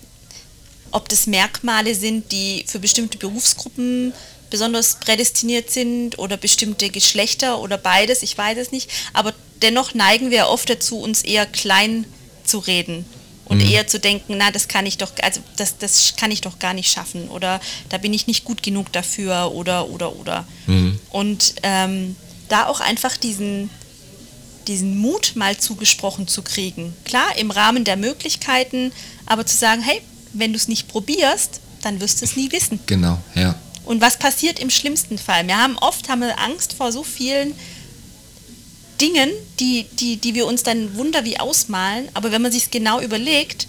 [0.92, 4.14] ob das Merkmale sind, die für bestimmte Berufsgruppen
[4.50, 8.90] besonders prädestiniert sind oder bestimmte Geschlechter oder beides, ich weiß es nicht.
[9.14, 12.06] Aber dennoch neigen wir oft dazu, uns eher klein
[12.44, 13.06] zu reden
[13.50, 13.70] und mhm.
[13.70, 16.74] eher zu denken, na, das kann ich doch, also das, das kann ich doch gar
[16.74, 17.60] nicht schaffen oder
[17.90, 20.48] da bin ich nicht gut genug dafür oder oder oder.
[20.68, 21.00] Mhm.
[21.10, 22.16] Und ähm,
[22.48, 23.70] da auch einfach diesen,
[24.68, 26.94] diesen Mut mal zugesprochen zu kriegen.
[27.04, 28.92] Klar, im Rahmen der Möglichkeiten,
[29.26, 32.80] aber zu sagen, hey, wenn du es nicht probierst, dann wirst du es nie wissen.
[32.86, 33.56] Genau, ja.
[33.86, 35.48] Und was passiert im schlimmsten Fall?
[35.48, 37.56] Wir haben oft haben wir Angst vor so vielen
[39.02, 42.72] Dingen, die, die, die wir uns dann wunder wie ausmalen, aber wenn man sich es
[42.72, 43.68] genau überlegt,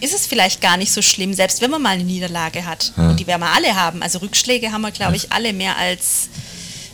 [0.00, 2.92] ist es vielleicht gar nicht so schlimm, selbst wenn man mal eine Niederlage hat.
[2.96, 3.10] Ja.
[3.10, 4.02] Und die werden wir alle haben.
[4.02, 6.28] Also Rückschläge haben wir, glaube ich, alle mehr als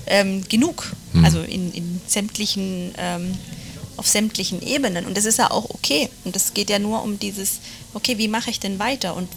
[0.06, 0.92] ähm, genug.
[1.12, 1.24] Hm.
[1.24, 3.36] Also in, in sämtlichen, ähm,
[3.96, 5.04] auf sämtlichen Ebenen.
[5.04, 6.08] Und das ist ja auch okay.
[6.24, 7.58] Und es geht ja nur um dieses,
[7.94, 9.16] okay, wie mache ich denn weiter?
[9.16, 9.28] Und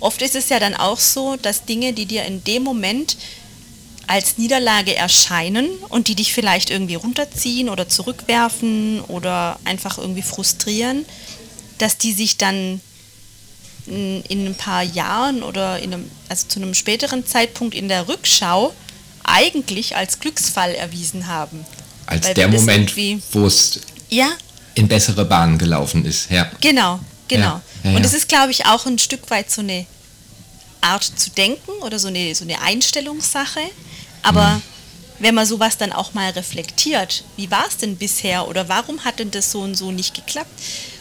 [0.00, 3.16] oft ist es ja dann auch so, dass Dinge, die dir in dem Moment
[4.06, 11.04] als Niederlage erscheinen und die dich vielleicht irgendwie runterziehen oder zurückwerfen oder einfach irgendwie frustrieren,
[11.78, 12.80] dass die sich dann
[13.86, 18.72] in, ein paar Jahren oder in einem, also zu einem späteren Zeitpunkt in der Rückschau
[19.24, 21.64] eigentlich als Glücksfall erwiesen haben.
[22.06, 22.94] Als Weil der Moment,
[23.32, 24.30] wo es ja?
[24.74, 26.50] in bessere Bahnen gelaufen ist, ja.
[26.60, 27.60] Genau, genau.
[27.84, 29.86] Ja, ja, und es ist, glaube ich, auch ein Stück weit so eine
[30.82, 33.60] Art zu denken oder so eine, so eine Einstellungssache.
[34.22, 34.62] Aber mhm.
[35.20, 39.18] wenn man sowas dann auch mal reflektiert, wie war es denn bisher oder warum hat
[39.18, 40.50] denn das so und so nicht geklappt?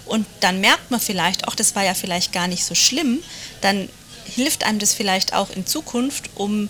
[0.06, 3.20] Und dann merkt man vielleicht, auch das war ja vielleicht gar nicht so schlimm,
[3.62, 3.88] dann
[4.26, 6.70] hilft einem das vielleicht auch in Zukunft, um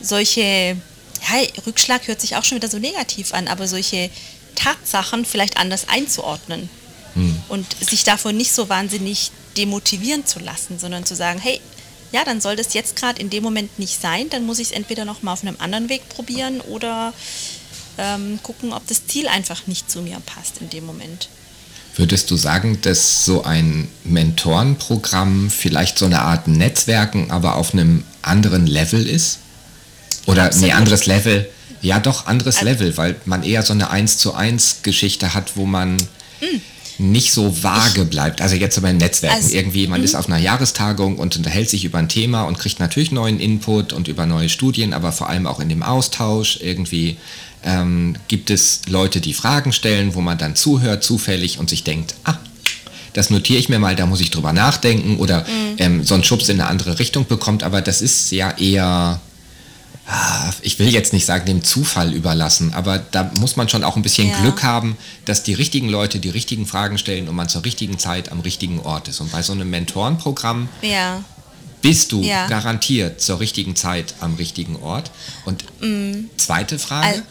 [0.00, 4.10] solche, ja, Rückschlag hört sich auch schon wieder so negativ an, aber solche
[4.54, 6.68] Tatsachen vielleicht anders einzuordnen.
[7.14, 7.42] Mhm.
[7.48, 11.60] Und sich davon nicht so wahnsinnig demotivieren zu lassen, sondern zu sagen, hey,
[12.12, 14.28] ja, dann soll das jetzt gerade in dem Moment nicht sein.
[14.30, 17.12] Dann muss ich es entweder noch mal auf einem anderen Weg probieren oder
[17.98, 21.28] ähm, gucken, ob das Ziel einfach nicht zu mir passt in dem Moment.
[21.96, 28.04] Würdest du sagen, dass so ein Mentorenprogramm vielleicht so eine Art Netzwerken, aber auf einem
[28.22, 29.38] anderen Level ist?
[30.26, 30.68] Oder Absolut.
[30.68, 31.48] nee, anderes Level?
[31.82, 35.56] Ja, doch, anderes also, Level, weil man eher so eine 1 zu 1 Geschichte hat,
[35.56, 36.60] wo man mm
[36.98, 38.40] nicht so vage bleibt.
[38.40, 40.18] Also jetzt aber in Netzwerken also, irgendwie, man ist mhm.
[40.18, 44.08] auf einer Jahrestagung und unterhält sich über ein Thema und kriegt natürlich neuen Input und
[44.08, 47.16] über neue Studien, aber vor allem auch in dem Austausch irgendwie
[47.64, 52.14] ähm, gibt es Leute, die Fragen stellen, wo man dann zuhört zufällig und sich denkt,
[52.24, 52.38] ah,
[53.12, 55.76] das notiere ich mir mal, da muss ich drüber nachdenken oder mhm.
[55.78, 59.20] ähm, so einen Schubs in eine andere Richtung bekommt, aber das ist ja eher
[60.62, 64.02] ich will jetzt nicht sagen, dem Zufall überlassen, aber da muss man schon auch ein
[64.02, 64.40] bisschen ja.
[64.40, 68.32] Glück haben, dass die richtigen Leute die richtigen Fragen stellen und man zur richtigen Zeit
[68.32, 69.20] am richtigen Ort ist.
[69.20, 71.22] Und bei so einem Mentorenprogramm ja.
[71.82, 72.46] bist du ja.
[72.48, 75.10] garantiert zur richtigen Zeit am richtigen Ort.
[75.44, 76.30] Und mhm.
[76.36, 77.06] zweite Frage.
[77.06, 77.22] Also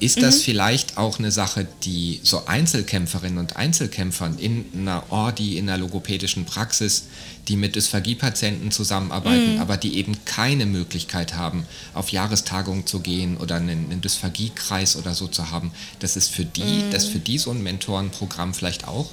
[0.00, 0.42] ist das mhm.
[0.42, 6.44] vielleicht auch eine Sache, die so Einzelkämpferinnen und Einzelkämpfern in einer Ordi, in einer logopädischen
[6.44, 7.04] Praxis,
[7.48, 9.60] die mit Dysphagie-Patienten zusammenarbeiten, mhm.
[9.60, 15.14] aber die eben keine Möglichkeit haben, auf Jahrestagungen zu gehen oder einen, einen Dysphagie-Kreis oder
[15.14, 16.90] so zu haben, dass es für die, mhm.
[16.90, 19.10] dass für die so ein Mentorenprogramm vielleicht auch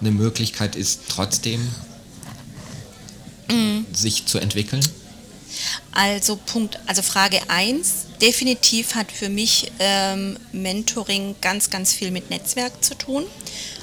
[0.00, 1.68] eine Möglichkeit ist, trotzdem
[3.50, 3.86] mhm.
[3.92, 4.84] sich zu entwickeln?
[5.92, 12.30] Also Punkt, also Frage 1, definitiv hat für mich ähm, Mentoring ganz, ganz viel mit
[12.30, 13.24] Netzwerk zu tun,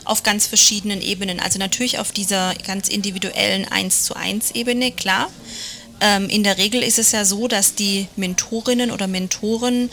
[0.06, 1.39] auf ganz verschiedenen Ebenen.
[1.41, 5.30] Also natürlich auf dieser ganz individuellen 1 zu 1 Ebene, klar.
[6.02, 9.91] Ähm, in der Regel ist es ja so, dass die Mentorinnen oder Mentoren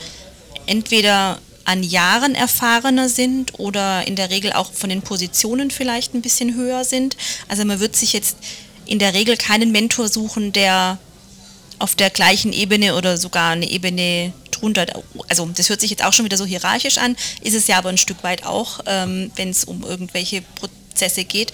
[0.65, 6.21] entweder an Jahren erfahrener sind oder in der Regel auch von den Positionen vielleicht ein
[6.21, 7.17] bisschen höher sind.
[7.49, 8.37] Also man wird sich jetzt
[8.85, 10.97] in der Regel keinen Mentor suchen, der
[11.79, 14.85] auf der gleichen Ebene oder sogar eine Ebene drunter,
[15.27, 17.89] also das hört sich jetzt auch schon wieder so hierarchisch an, ist es ja aber
[17.89, 21.51] ein Stück weit auch, ähm, wenn es um irgendwelche Prozesse geht.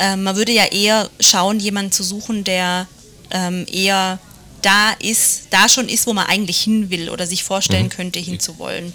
[0.00, 2.86] Ähm, man würde ja eher schauen, jemanden zu suchen, der
[3.30, 4.18] ähm, eher
[4.62, 7.90] da ist, da schon ist, wo man eigentlich hin will oder sich vorstellen mhm.
[7.90, 8.92] könnte, hinzuwollen.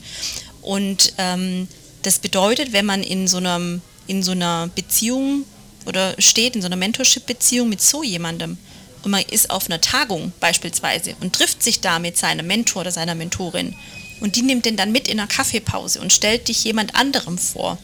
[0.61, 1.67] Und ähm,
[2.03, 5.45] Das bedeutet, wenn man in so, einem, in so einer Beziehung
[5.85, 8.57] oder steht, in so einer Mentorship-Beziehung mit so jemandem
[9.03, 12.91] und man ist auf einer Tagung beispielsweise und trifft sich da mit seinem Mentor oder
[12.91, 13.75] seiner Mentorin.
[14.19, 17.77] Und die nimmt den dann mit in einer Kaffeepause und stellt dich jemand anderem vor,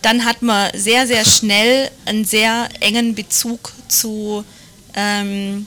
[0.00, 4.44] dann hat man sehr, sehr schnell einen sehr engen Bezug zu,
[4.94, 5.66] ähm,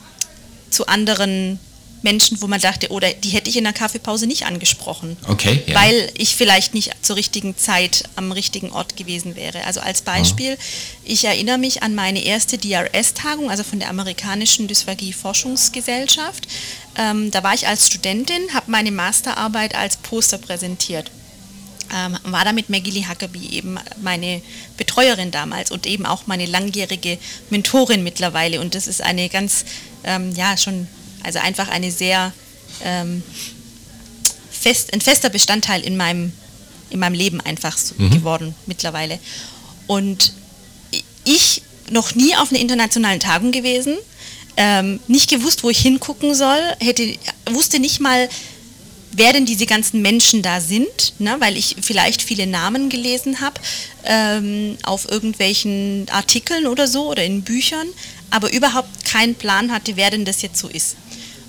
[0.70, 1.58] zu anderen
[2.02, 5.16] Menschen, wo man dachte, oder die hätte ich in der Kaffeepause nicht angesprochen.
[5.28, 5.62] Okay.
[5.66, 5.74] Ja.
[5.74, 9.64] Weil ich vielleicht nicht zur richtigen Zeit am richtigen Ort gewesen wäre.
[9.64, 11.02] Also als Beispiel, oh.
[11.04, 16.46] ich erinnere mich an meine erste DRS-Tagung, also von der amerikanischen Dysphagie-Forschungsgesellschaft.
[16.96, 21.10] Ähm, da war ich als Studentin, habe meine Masterarbeit als Poster präsentiert.
[21.94, 24.42] Ähm, war da mit Maggie Lee Huckabee eben meine
[24.76, 27.18] Betreuerin damals und eben auch meine langjährige
[27.50, 28.60] Mentorin mittlerweile.
[28.60, 29.64] Und das ist eine ganz,
[30.02, 30.88] ähm, ja, schon
[31.26, 32.32] also einfach eine sehr
[32.82, 33.22] ähm,
[34.50, 36.32] fest, ein fester Bestandteil in meinem,
[36.90, 38.10] in meinem Leben einfach so mhm.
[38.10, 39.18] geworden mittlerweile.
[39.86, 40.32] Und
[41.24, 43.96] ich noch nie auf einer internationalen Tagung gewesen,
[44.56, 47.14] ähm, nicht gewusst, wo ich hingucken soll, hätte,
[47.50, 48.28] wusste nicht mal,
[49.12, 53.60] wer denn diese ganzen Menschen da sind, ne, weil ich vielleicht viele Namen gelesen habe
[54.04, 57.86] ähm, auf irgendwelchen Artikeln oder so oder in Büchern,
[58.30, 60.96] aber überhaupt keinen Plan hatte, wer denn das jetzt so ist.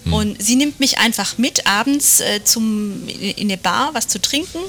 [0.08, 0.14] Hm.
[0.14, 4.60] Und sie nimmt mich einfach mit abends äh, zum, in eine Bar, was zu trinken.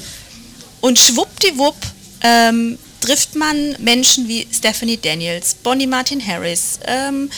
[0.80, 1.76] Und schwuppdiwupp
[2.22, 7.30] ähm, trifft man Menschen wie Stephanie Daniels, Bonnie Martin Harris, ähm,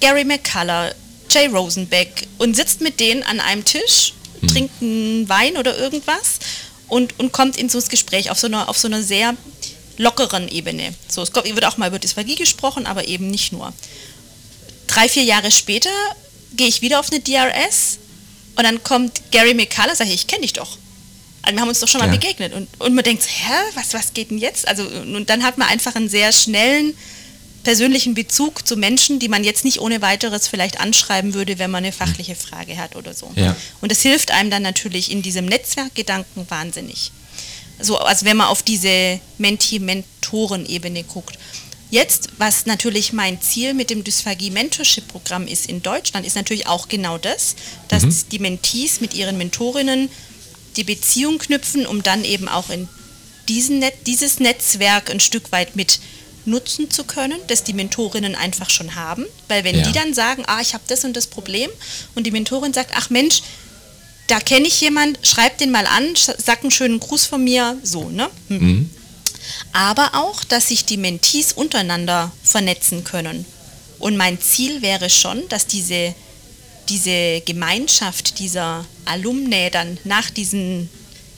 [0.00, 0.94] Gary McCullough,
[1.30, 4.48] Jay Rosenbeck und sitzt mit denen an einem Tisch, hm.
[4.48, 6.38] trinkt einen Wein oder irgendwas
[6.88, 9.34] und, und kommt in so das Gespräch auf so einer, auf so einer sehr
[9.98, 10.94] lockeren Ebene.
[11.08, 13.72] So, es wird auch mal über Dysphagie gesprochen, aber eben nicht nur.
[14.86, 15.90] Drei, vier Jahre später
[16.56, 17.98] gehe ich wieder auf eine DRS
[18.56, 20.78] und dann kommt Gary McCullough, sage ich, ich kenne dich doch.
[21.42, 22.12] Also wir haben uns doch schon mal ja.
[22.12, 22.52] begegnet.
[22.52, 24.66] Und, und man denkt, hä, was, was geht denn jetzt?
[24.66, 26.94] Also, und dann hat man einfach einen sehr schnellen
[27.62, 31.84] persönlichen Bezug zu Menschen, die man jetzt nicht ohne weiteres vielleicht anschreiben würde, wenn man
[31.84, 33.30] eine fachliche Frage hat oder so.
[33.36, 33.56] Ja.
[33.80, 37.12] Und das hilft einem dann natürlich in diesem Netzwerkgedanken wahnsinnig.
[37.80, 41.38] So, also wenn man auf diese Menti-Mentoren-Ebene guckt.
[41.90, 47.16] Jetzt, was natürlich mein Ziel mit dem Dysphagie-Mentorship-Programm ist in Deutschland, ist natürlich auch genau
[47.16, 47.56] das,
[47.88, 48.24] dass mhm.
[48.30, 50.10] die Mentees mit ihren Mentorinnen
[50.76, 52.88] die Beziehung knüpfen, um dann eben auch in
[53.48, 56.00] diesen Net dieses Netzwerk ein Stück weit mit
[56.44, 59.24] nutzen zu können, das die Mentorinnen einfach schon haben.
[59.48, 59.82] Weil wenn ja.
[59.82, 61.70] die dann sagen, ah, ich habe das und das Problem
[62.14, 63.42] und die Mentorin sagt, ach Mensch,
[64.26, 68.10] da kenne ich jemand, schreib den mal an, sag einen schönen Gruß von mir, so,
[68.10, 68.28] ne?
[68.48, 68.58] Hm.
[68.58, 68.90] Mhm
[69.72, 73.44] aber auch, dass sich die Mentees untereinander vernetzen können.
[73.98, 76.14] Und mein Ziel wäre schon, dass diese,
[76.88, 80.88] diese Gemeinschaft dieser Alumni dann nach diesen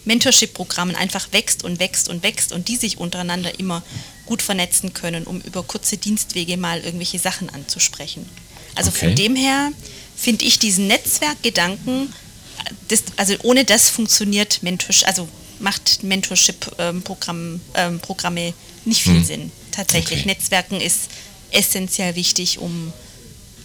[0.05, 3.83] Mentorship-Programmen einfach wächst und wächst und wächst und die sich untereinander immer
[4.27, 8.29] gut vernetzen können, um über kurze Dienstwege mal irgendwelche Sachen anzusprechen.
[8.75, 9.07] Also okay.
[9.07, 9.73] von dem her
[10.17, 12.13] finde ich diesen Netzwerkgedanken,
[12.89, 15.29] das, also ohne das funktioniert Mentorship, also
[15.61, 19.25] macht Mentorship-Programme ähm, ähm, nicht viel hm.
[19.25, 19.53] Sinn.
[19.73, 20.21] Tatsächlich.
[20.21, 20.29] Okay.
[20.29, 21.11] Netzwerken ist
[21.51, 22.93] essentiell wichtig, um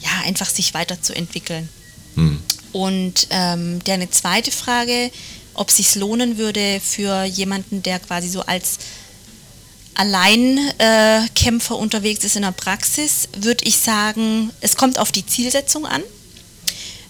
[0.02, 1.70] ja, einfach sich weiterzuentwickeln.
[2.16, 2.42] Hm.
[2.72, 5.12] Und ähm, der eine zweite Frage,
[5.54, 8.78] ob es sich lohnen würde für jemanden, der quasi so als
[9.96, 15.86] Alleinkämpfer äh, unterwegs ist in der Praxis, würde ich sagen, es kommt auf die Zielsetzung
[15.86, 16.04] an.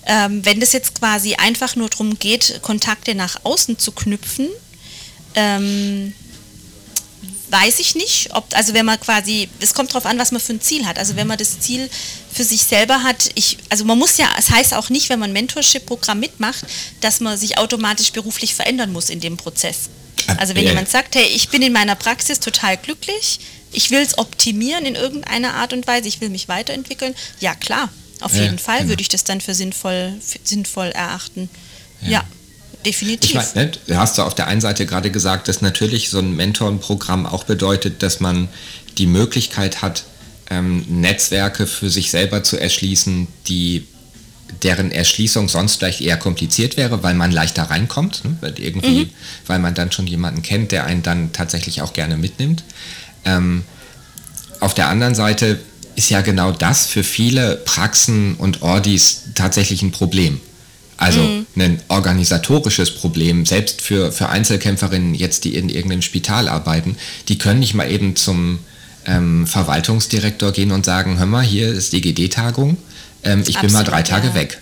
[0.08, 4.50] Ähm, wenn das jetzt quasi einfach nur darum geht, Kontakte nach außen zu knüpfen,
[5.36, 6.14] ähm,
[7.50, 10.54] weiß ich nicht, ob, also wenn man quasi, es kommt darauf an, was man für
[10.54, 10.98] ein Ziel hat.
[10.98, 11.90] Also wenn man das Ziel
[12.32, 15.30] für sich selber hat, ich, also man muss ja, es heißt auch nicht, wenn man
[15.30, 16.66] ein Mentorship-Programm mitmacht,
[17.02, 19.90] dass man sich automatisch beruflich verändern muss in dem Prozess.
[20.38, 20.72] Also wenn ja.
[20.72, 23.40] jemand sagt, hey, ich bin in meiner Praxis total glücklich,
[23.72, 27.90] ich will es optimieren in irgendeiner Art und Weise, ich will mich weiterentwickeln, ja klar,
[28.22, 28.90] auf ja, jeden Fall genau.
[28.90, 31.50] würde ich das dann für sinnvoll, für sinnvoll erachten.
[32.02, 32.10] ja.
[32.10, 32.26] ja.
[32.86, 33.30] Definitiv.
[33.30, 36.20] Ich meine, ne, du hast du auf der einen Seite gerade gesagt, dass natürlich so
[36.20, 38.48] ein Mentorenprogramm auch bedeutet, dass man
[38.98, 40.04] die Möglichkeit hat,
[40.50, 43.88] ähm, Netzwerke für sich selber zu erschließen, die
[44.64, 48.38] deren Erschließung sonst vielleicht eher kompliziert wäre, weil man leichter reinkommt, ne?
[48.42, 49.10] weil, irgendwie, mhm.
[49.48, 52.64] weil man dann schon jemanden kennt, der einen dann tatsächlich auch gerne mitnimmt.
[53.26, 53.64] Ähm,
[54.60, 55.60] auf der anderen Seite
[55.96, 60.40] ist ja genau das für viele Praxen und Ordis tatsächlich ein Problem.
[60.98, 61.46] Also mhm.
[61.58, 66.96] ein organisatorisches Problem, selbst für, für Einzelkämpferinnen jetzt, die in irgendeinem Spital arbeiten,
[67.28, 68.60] die können nicht mal eben zum
[69.06, 72.78] ähm, Verwaltungsdirektor gehen und sagen, hör mal, hier ist die GD-Tagung,
[73.24, 74.36] ähm, ich Absolut, bin mal drei Tage ja.
[74.36, 74.60] weg.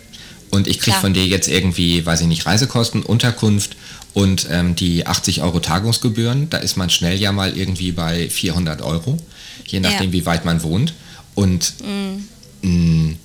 [0.50, 3.76] und ich kriege von dir jetzt irgendwie, weiß ich nicht, Reisekosten, Unterkunft
[4.14, 8.82] und ähm, die 80 Euro Tagungsgebühren, da ist man schnell ja mal irgendwie bei 400
[8.82, 9.18] Euro,
[9.66, 10.14] je nachdem, ja.
[10.14, 10.94] wie weit man wohnt.
[11.36, 12.28] Und mhm.
[12.62, 13.16] mh,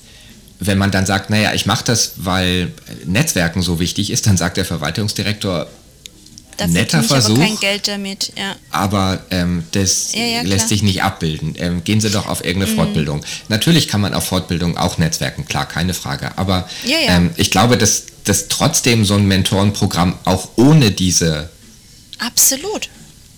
[0.60, 2.72] wenn man dann sagt, naja, ich mache das, weil
[3.04, 5.68] Netzwerken so wichtig ist, dann sagt der Verwaltungsdirektor,
[6.56, 7.36] da netter Versuch.
[7.36, 8.56] Aber kein Geld damit, ja.
[8.70, 11.54] Aber ähm, das ja, ja, lässt sich nicht abbilden.
[11.56, 12.76] Ähm, gehen Sie doch auf irgendeine mhm.
[12.76, 13.24] Fortbildung.
[13.48, 16.36] Natürlich kann man auf Fortbildung auch netzwerken, klar, keine Frage.
[16.36, 21.48] Aber ja, ähm, ich glaube, dass, dass trotzdem so ein Mentorenprogramm auch ohne diese
[22.18, 22.88] Absolut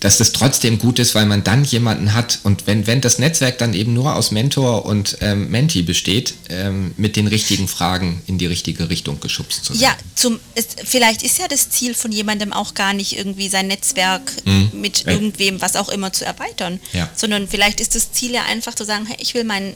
[0.01, 3.59] dass das trotzdem gut ist, weil man dann jemanden hat und wenn, wenn das Netzwerk
[3.59, 8.37] dann eben nur aus Mentor und ähm, Menti besteht, ähm, mit den richtigen Fragen in
[8.37, 9.83] die richtige Richtung geschubst zu werden.
[9.83, 13.67] Ja, zum, es, vielleicht ist ja das Ziel von jemandem auch gar nicht irgendwie sein
[13.67, 14.71] Netzwerk mhm.
[14.73, 17.09] mit irgendwem, was auch immer zu erweitern, ja.
[17.15, 19.75] sondern vielleicht ist das Ziel ja einfach zu sagen, hey, ich will mein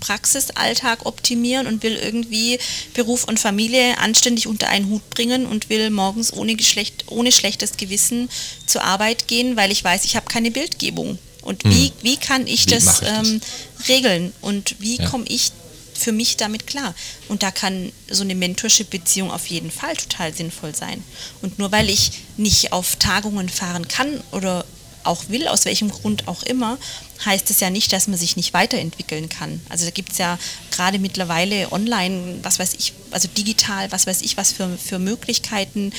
[0.00, 2.58] Praxisalltag optimieren und will irgendwie
[2.94, 7.76] Beruf und Familie anständig unter einen Hut bringen und will morgens ohne, Geschlecht, ohne schlechtes
[7.76, 8.28] Gewissen
[8.66, 11.18] zur Arbeit gehen, weil ich weiß, ich habe keine Bildgebung.
[11.42, 11.70] Und hm.
[11.70, 13.28] wie, wie kann ich wie das, ich das?
[13.28, 13.40] Ähm,
[13.88, 15.08] regeln und wie ja.
[15.08, 15.52] komme ich
[15.94, 16.94] für mich damit klar.
[17.28, 21.02] Und da kann so eine Mentorship-Beziehung auf jeden Fall total sinnvoll sein.
[21.40, 24.64] Und nur weil ich nicht auf Tagungen fahren kann oder
[25.04, 26.78] auch will, aus welchem Grund auch immer,
[27.24, 29.60] heißt es ja nicht, dass man sich nicht weiterentwickeln kann.
[29.68, 30.38] Also da gibt es ja
[30.70, 35.92] gerade mittlerweile online, was weiß ich, also digital, was weiß ich, was für, für Möglichkeiten.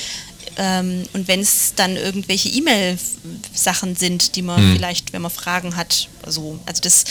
[0.56, 4.76] Ähm, und wenn es dann irgendwelche E-Mail-Sachen sind, die man hm.
[4.76, 7.04] vielleicht, wenn man Fragen hat, also, also das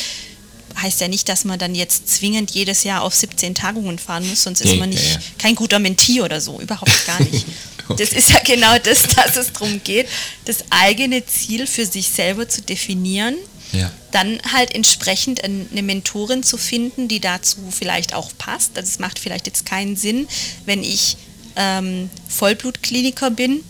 [0.81, 4.43] heißt ja nicht, dass man dann jetzt zwingend jedes Jahr auf 17 Tagungen fahren muss,
[4.43, 5.19] sonst ist man nicht ja, ja.
[5.37, 7.45] kein guter Mentee oder so, überhaupt gar nicht.
[7.87, 8.03] okay.
[8.03, 10.07] Das ist ja genau das, dass es darum geht,
[10.45, 13.35] das eigene Ziel für sich selber zu definieren,
[13.71, 13.91] ja.
[14.11, 18.77] dann halt entsprechend eine Mentorin zu finden, die dazu vielleicht auch passt.
[18.77, 20.27] Also es macht vielleicht jetzt keinen Sinn,
[20.65, 21.17] wenn ich
[21.55, 23.63] ähm, Vollblutkliniker bin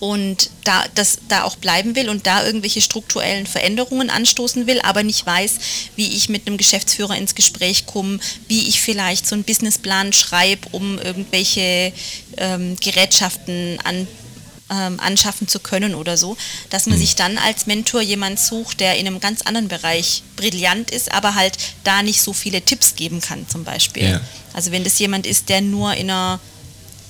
[0.00, 5.02] und da, das da auch bleiben will und da irgendwelche strukturellen Veränderungen anstoßen will, aber
[5.02, 5.58] nicht weiß,
[5.96, 10.68] wie ich mit einem Geschäftsführer ins Gespräch komme, wie ich vielleicht so einen Businessplan schreibe,
[10.72, 11.92] um irgendwelche
[12.36, 14.06] ähm, Gerätschaften an,
[14.70, 16.36] ähm, anschaffen zu können oder so,
[16.70, 17.02] dass man mhm.
[17.02, 21.34] sich dann als Mentor jemand sucht, der in einem ganz anderen Bereich brillant ist, aber
[21.34, 24.10] halt da nicht so viele Tipps geben kann zum Beispiel.
[24.10, 24.20] Ja.
[24.52, 26.40] Also wenn das jemand ist, der nur in einer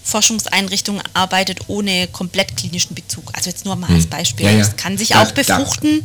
[0.09, 3.31] Forschungseinrichtung arbeitet ohne komplett klinischen Bezug.
[3.35, 4.11] Also jetzt nur mal als hm.
[4.11, 4.47] Beispiel.
[4.47, 4.59] Ja, ja.
[4.59, 6.05] Das kann sich da, auch befruchten,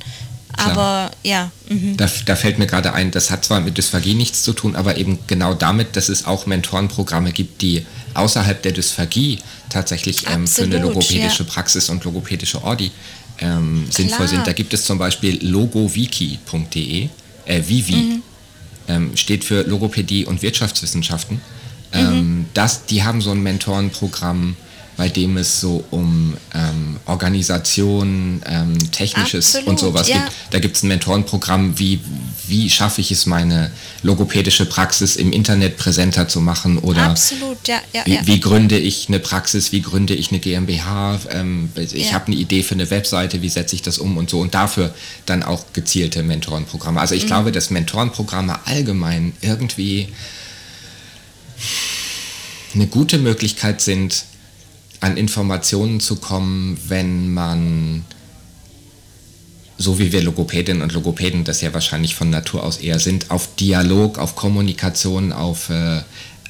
[0.56, 1.52] da, aber ja.
[1.70, 1.96] Mhm.
[1.96, 4.98] Da, da, fällt mir gerade ein, das hat zwar mit Dysphagie nichts zu tun, aber
[4.98, 9.40] eben genau damit, dass es auch Mentorenprogramme gibt, die außerhalb der Dysphagie
[9.70, 11.50] tatsächlich ähm, für eine logopädische ja.
[11.50, 12.92] Praxis und logopädische Ordi
[13.40, 14.46] ähm, sinnvoll sind.
[14.46, 17.10] Da gibt es zum Beispiel logowiki.de,
[17.46, 18.24] äh, Vivi, mhm.
[18.90, 21.42] ähm, steht für Logopädie und Wirtschaftswissenschaften.
[21.94, 22.46] Mhm.
[22.54, 24.56] das, die haben so ein Mentorenprogramm,
[24.96, 30.18] bei dem es so um ähm, Organisation, ähm, Technisches Absolut, und sowas ja.
[30.18, 30.32] gibt.
[30.52, 32.00] Da gibt es ein Mentorenprogramm, wie,
[32.48, 33.72] wie schaffe ich es, meine
[34.04, 39.08] logopädische Praxis im Internet präsenter zu machen oder Absolut, ja, ja, wie, wie, gründe ich
[39.08, 43.42] eine Praxis, wie gründe ich eine GmbH, ähm, ich habe eine Idee für eine Webseite,
[43.42, 44.94] wie setze ich das um und so und dafür
[45.26, 47.00] dann auch gezielte Mentorenprogramme.
[47.00, 47.28] Also ich mhm.
[47.28, 50.10] glaube, dass Mentorenprogramme allgemein irgendwie
[52.74, 54.26] eine gute Möglichkeit sind,
[55.00, 58.06] an Informationen zu kommen, wenn man,
[59.78, 63.56] so wie wir Logopädinnen und Logopäden das ja wahrscheinlich von Natur aus eher sind, auf
[63.56, 66.02] Dialog, auf Kommunikation, auf äh,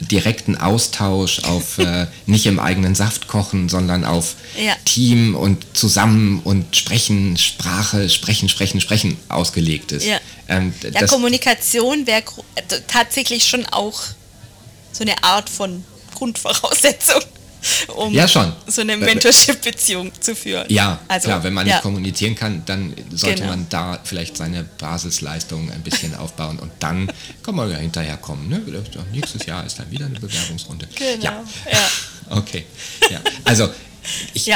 [0.01, 4.75] direkten Austausch, auf äh, nicht im eigenen Saft kochen, sondern auf ja.
[4.85, 10.05] Team und zusammen und sprechen, Sprache, sprechen, sprechen, sprechen ausgelegt ist.
[10.05, 12.23] Ja, ähm, ja Kommunikation wäre
[12.87, 14.01] tatsächlich schon auch
[14.93, 17.21] so eine Art von Grundvoraussetzung,
[17.95, 18.53] um ja, schon.
[18.67, 20.65] so eine Mentorship-Beziehung zu führen.
[20.69, 21.75] Ja, also, klar, wenn man ja.
[21.75, 23.49] nicht kommunizieren kann, dann sollte genau.
[23.49, 27.11] man da vielleicht seine Basisleistungen ein bisschen aufbauen und dann
[27.41, 28.47] kann man ja hinterher kommen.
[28.47, 28.61] Ne?
[29.11, 30.87] Nächstes Jahr ist dann wieder eine Bewerbungsrunde.
[30.95, 31.23] Genau.
[31.23, 31.43] Ja.
[31.71, 31.79] ja.
[32.29, 32.63] Okay.
[33.11, 33.19] Ja.
[33.43, 33.69] Also
[34.33, 34.49] ich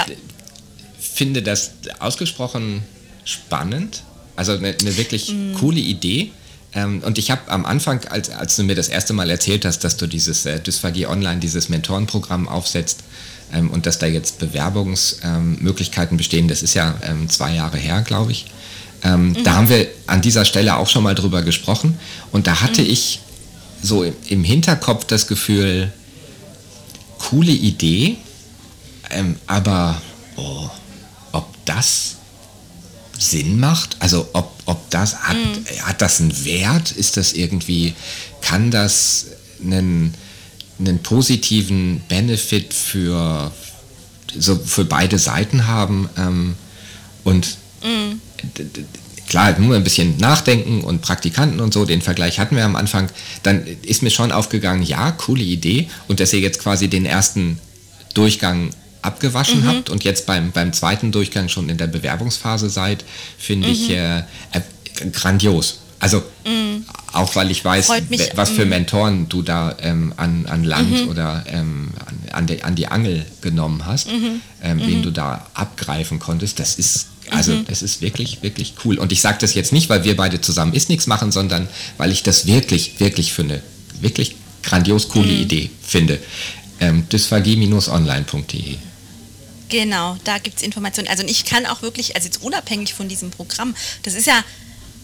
[1.00, 2.82] finde das ausgesprochen
[3.26, 4.04] spannend.
[4.38, 5.56] Also eine, eine wirklich mm.
[5.56, 6.32] coole Idee.
[6.78, 9.84] Ähm, und ich habe am Anfang, als, als du mir das erste Mal erzählt hast,
[9.84, 13.00] dass du dieses äh, Dysphagie Online, dieses Mentorenprogramm aufsetzt
[13.52, 18.04] ähm, und dass da jetzt Bewerbungsmöglichkeiten ähm, bestehen, das ist ja ähm, zwei Jahre her,
[18.04, 18.46] glaube ich.
[19.04, 19.44] Ähm, mhm.
[19.44, 21.98] Da haben wir an dieser Stelle auch schon mal drüber gesprochen
[22.32, 22.92] und da hatte mhm.
[22.92, 23.22] ich
[23.82, 25.92] so im, im, Hinterkopf das Gefühl,
[27.18, 28.18] coole Idee,
[29.10, 30.00] ähm, aber
[30.36, 30.70] oh,
[31.32, 32.18] ob das
[33.18, 33.98] Sinn macht?
[34.00, 35.66] Also ob, ob das, hat, mhm.
[35.82, 36.92] hat das einen Wert?
[36.92, 37.94] Ist das irgendwie,
[38.42, 39.28] kann das
[39.64, 40.14] einen
[40.80, 43.52] einen positiven Benefit für,
[44.38, 46.10] so für beide Seiten haben.
[46.18, 46.56] Ähm,
[47.24, 48.20] und mm.
[49.28, 53.10] klar, nur ein bisschen nachdenken und Praktikanten und so, den Vergleich hatten wir am Anfang,
[53.44, 55.90] dann ist mir schon aufgegangen, ja, coole Idee.
[56.08, 57.60] Und dass ihr jetzt quasi den ersten
[58.14, 58.70] Durchgang
[59.02, 59.68] abgewaschen mhm.
[59.68, 63.04] habt und jetzt beim, beim zweiten Durchgang schon in der Bewerbungsphase seid,
[63.38, 63.74] finde mhm.
[63.74, 64.62] ich äh, äh,
[65.12, 65.80] grandios.
[66.00, 66.86] Also mm.
[67.14, 68.70] auch weil ich weiß, mich, was für mm.
[68.70, 71.10] Mentoren du da ähm, an, an Land mhm.
[71.10, 74.42] oder ähm, an, an, die, an die Angel genommen hast, mhm.
[74.62, 75.02] ähm, wen mhm.
[75.02, 77.66] du da abgreifen konntest, das ist also mhm.
[77.66, 78.98] das ist wirklich, wirklich cool.
[78.98, 81.68] Und ich sage das jetzt nicht, weil wir beide zusammen ist nichts machen, sondern
[81.98, 83.62] weil ich das wirklich, wirklich für eine
[84.00, 85.42] wirklich grandios coole mhm.
[85.42, 86.20] Idee finde.
[86.80, 88.78] Ähm, dysphagie-online.de
[89.70, 91.10] Genau, da gibt es Informationen.
[91.10, 94.44] Also ich kann auch wirklich, also jetzt unabhängig von diesem Programm, das ist ja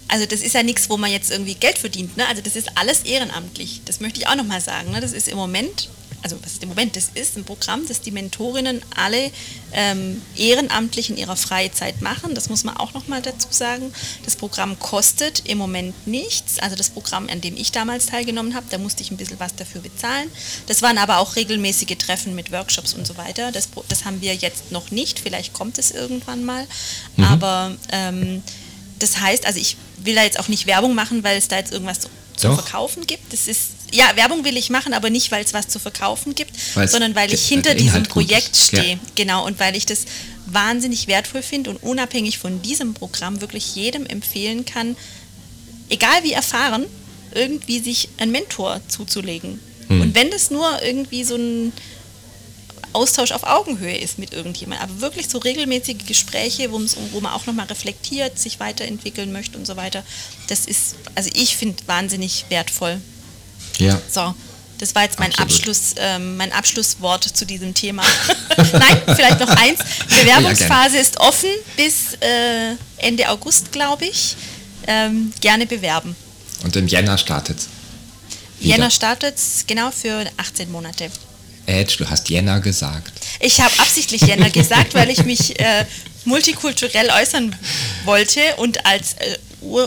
[0.08, 2.18] also das ist ja nichts, wo man jetzt irgendwie Geld verdient.
[2.18, 2.28] Ne?
[2.28, 3.82] Also das ist alles ehrenamtlich.
[3.86, 4.92] Das möchte ich auch nochmal sagen.
[4.92, 5.02] Ne?
[5.02, 5.90] Das ist im Moment,
[6.24, 9.32] also was ist im Moment, das ist ein Programm, das die Mentorinnen alle
[9.74, 12.34] ähm, ehrenamtlich in ihrer Freizeit machen.
[12.34, 13.94] Das muss man auch nochmal dazu sagen.
[14.24, 16.60] Das Programm kostet im Moment nichts.
[16.60, 19.56] Also das Programm, an dem ich damals teilgenommen habe, da musste ich ein bisschen was
[19.56, 20.30] dafür bezahlen.
[20.68, 23.52] Das waren aber auch regelmäßige Treffen mit Workshops und so weiter.
[23.52, 25.20] Das, das haben wir jetzt noch nicht.
[25.20, 26.66] Vielleicht kommt es irgendwann mal.
[27.18, 27.24] Mhm.
[27.26, 28.44] Aber ähm,
[29.00, 31.74] das heißt, also ich will da jetzt auch nicht Werbung machen, weil es da jetzt
[31.74, 33.32] irgendwas zu, zu verkaufen gibt.
[33.34, 36.52] Das ist ja Werbung will ich machen, aber nicht, weil es was zu verkaufen gibt,
[36.76, 38.94] Weil's sondern weil ich hinter diesem Projekt stehe.
[38.94, 39.00] Ja.
[39.16, 40.06] Genau und weil ich das
[40.46, 44.96] wahnsinnig wertvoll finde und unabhängig von diesem Programm wirklich jedem empfehlen kann,
[45.90, 46.86] egal wie erfahren,
[47.34, 49.60] irgendwie sich einen Mentor zuzulegen.
[49.88, 50.02] Hm.
[50.02, 51.74] Und wenn das nur irgendwie so ein
[52.94, 54.90] Austausch auf Augenhöhe ist mit irgendjemandem.
[54.90, 59.76] Aber wirklich so regelmäßige Gespräche, wo man auch nochmal reflektiert, sich weiterentwickeln möchte und so
[59.76, 60.04] weiter.
[60.48, 63.00] Das ist, also ich finde wahnsinnig wertvoll.
[63.78, 64.02] Ja.
[64.10, 64.34] So.
[64.80, 68.04] Das war jetzt mein, Abschluss, ähm, mein Abschlusswort zu diesem Thema.
[68.58, 69.80] Nein, vielleicht noch eins.
[70.10, 74.36] Bewerbungsphase ja, ist offen bis äh, Ende August, glaube ich.
[74.88, 76.16] Ähm, gerne bewerben.
[76.64, 77.70] Und im Jänner startet es.
[78.60, 81.10] Jänner startet es genau für 18 Monate.
[81.66, 83.12] Edge, du hast Jänner gesagt.
[83.40, 85.86] Ich habe absichtlich Jänner gesagt, weil ich mich äh,
[86.26, 87.56] multikulturell äußern
[88.06, 89.38] wollte und als äh,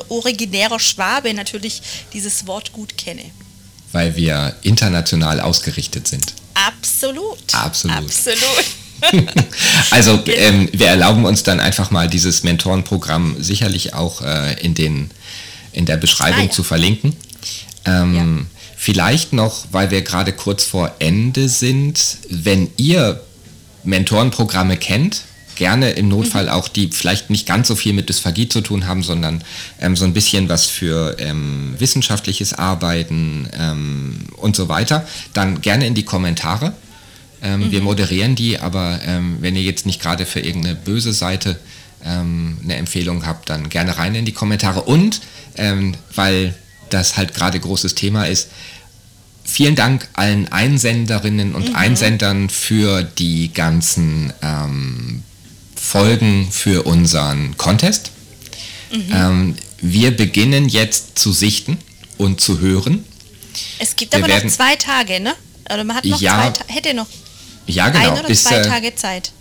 [0.08, 3.22] originärer Schwabe natürlich dieses Wort gut kenne.
[3.92, 6.34] Weil wir international ausgerichtet sind.
[6.54, 7.38] Absolut.
[7.52, 7.96] Absolut.
[7.96, 8.64] Absolut.
[9.90, 15.10] also ähm, wir erlauben uns dann einfach mal dieses Mentorenprogramm sicherlich auch äh, in, den,
[15.72, 16.50] in der Beschreibung ah, ja.
[16.50, 17.14] zu verlinken.
[17.84, 18.55] Ähm, ja.
[18.76, 23.20] Vielleicht noch, weil wir gerade kurz vor Ende sind, wenn ihr
[23.84, 25.22] Mentorenprogramme kennt,
[25.56, 26.50] gerne im Notfall mhm.
[26.50, 29.42] auch die vielleicht nicht ganz so viel mit Dysphagie zu tun haben, sondern
[29.80, 35.86] ähm, so ein bisschen was für ähm, wissenschaftliches Arbeiten ähm, und so weiter, dann gerne
[35.86, 36.74] in die Kommentare.
[37.42, 37.70] Ähm, mhm.
[37.72, 41.58] Wir moderieren die, aber ähm, wenn ihr jetzt nicht gerade für irgendeine böse Seite
[42.04, 44.82] ähm, eine Empfehlung habt, dann gerne rein in die Kommentare.
[44.82, 45.22] Und
[46.14, 46.54] weil
[46.90, 48.48] das halt gerade großes Thema ist,
[49.44, 51.76] vielen Dank allen Einsenderinnen und mhm.
[51.76, 55.22] Einsendern für die ganzen ähm,
[55.74, 58.10] Folgen für unseren Contest.
[58.92, 59.04] Mhm.
[59.12, 61.78] Ähm, wir beginnen jetzt zu sichten
[62.18, 63.04] und zu hören.
[63.78, 65.34] Es gibt wir aber noch zwei Tage, ne?
[65.72, 67.06] Oder man hat noch ja, zwei hätte noch
[67.66, 69.32] ja, genau, ein oder bis, zwei äh, Tage Zeit.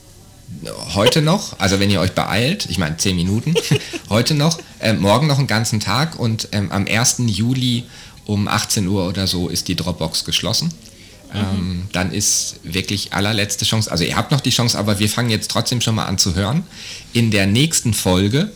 [0.94, 3.54] Heute noch, also wenn ihr euch beeilt, ich meine zehn Minuten,
[4.10, 7.18] heute noch, äh, morgen noch einen ganzen Tag und ähm, am 1.
[7.28, 7.84] Juli
[8.26, 10.72] um 18 Uhr oder so ist die Dropbox geschlossen.
[11.34, 11.40] Mhm.
[11.40, 13.92] Ähm, dann ist wirklich allerletzte Chance.
[13.92, 16.36] Also ihr habt noch die Chance, aber wir fangen jetzt trotzdem schon mal an zu
[16.36, 16.64] hören.
[17.14, 18.52] In der nächsten Folge,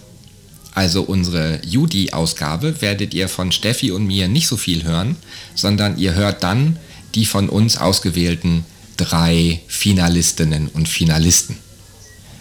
[0.74, 5.16] also unsere Judy-Ausgabe, werdet ihr von Steffi und mir nicht so viel hören,
[5.56, 6.78] sondern ihr hört dann
[7.16, 8.66] die von uns ausgewählten
[8.98, 11.58] drei Finalistinnen und Finalisten.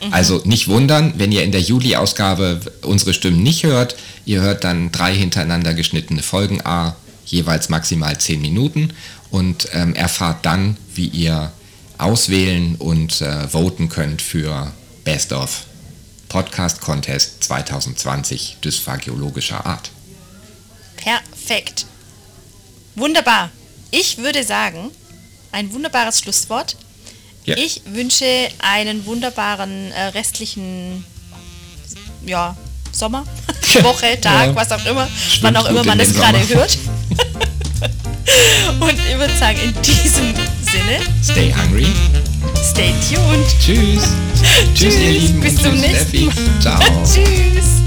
[0.02, 0.12] Mhm.
[0.12, 3.96] Also nicht wundern, wenn ihr in der Juli-Ausgabe unsere Stimmen nicht hört.
[4.24, 8.92] Ihr hört dann drei hintereinander geschnittene Folgen A jeweils maximal 10 Minuten
[9.30, 11.52] und ähm, erfahrt dann, wie ihr
[11.98, 14.72] auswählen und äh, voten könnt für
[15.04, 15.64] Best of
[16.28, 19.90] Podcast Contest 2020 dysphagiologischer Art.
[20.96, 21.86] Perfekt.
[22.94, 23.50] Wunderbar.
[23.90, 24.90] Ich würde sagen,
[25.52, 26.76] ein wunderbares Schlusswort.
[27.48, 27.56] Ja.
[27.56, 28.26] Ich wünsche
[28.58, 31.02] einen wunderbaren äh, restlichen
[32.26, 32.54] ja,
[32.92, 33.24] Sommer,
[33.82, 34.54] Woche, Tag, ja.
[34.54, 36.76] was auch immer, Schwimmt wann auch immer man das gerade hört.
[38.80, 41.00] Und ich würde sagen, in diesem Sinne.
[41.24, 41.86] Stay hungry.
[42.62, 43.46] Stay tuned.
[43.64, 44.10] Tschüss.
[44.74, 45.40] Tschüss, ihr Lieben.
[45.40, 46.34] Bis zum nächsten Mal.
[46.60, 46.78] Ciao.
[47.02, 47.77] Tschüss.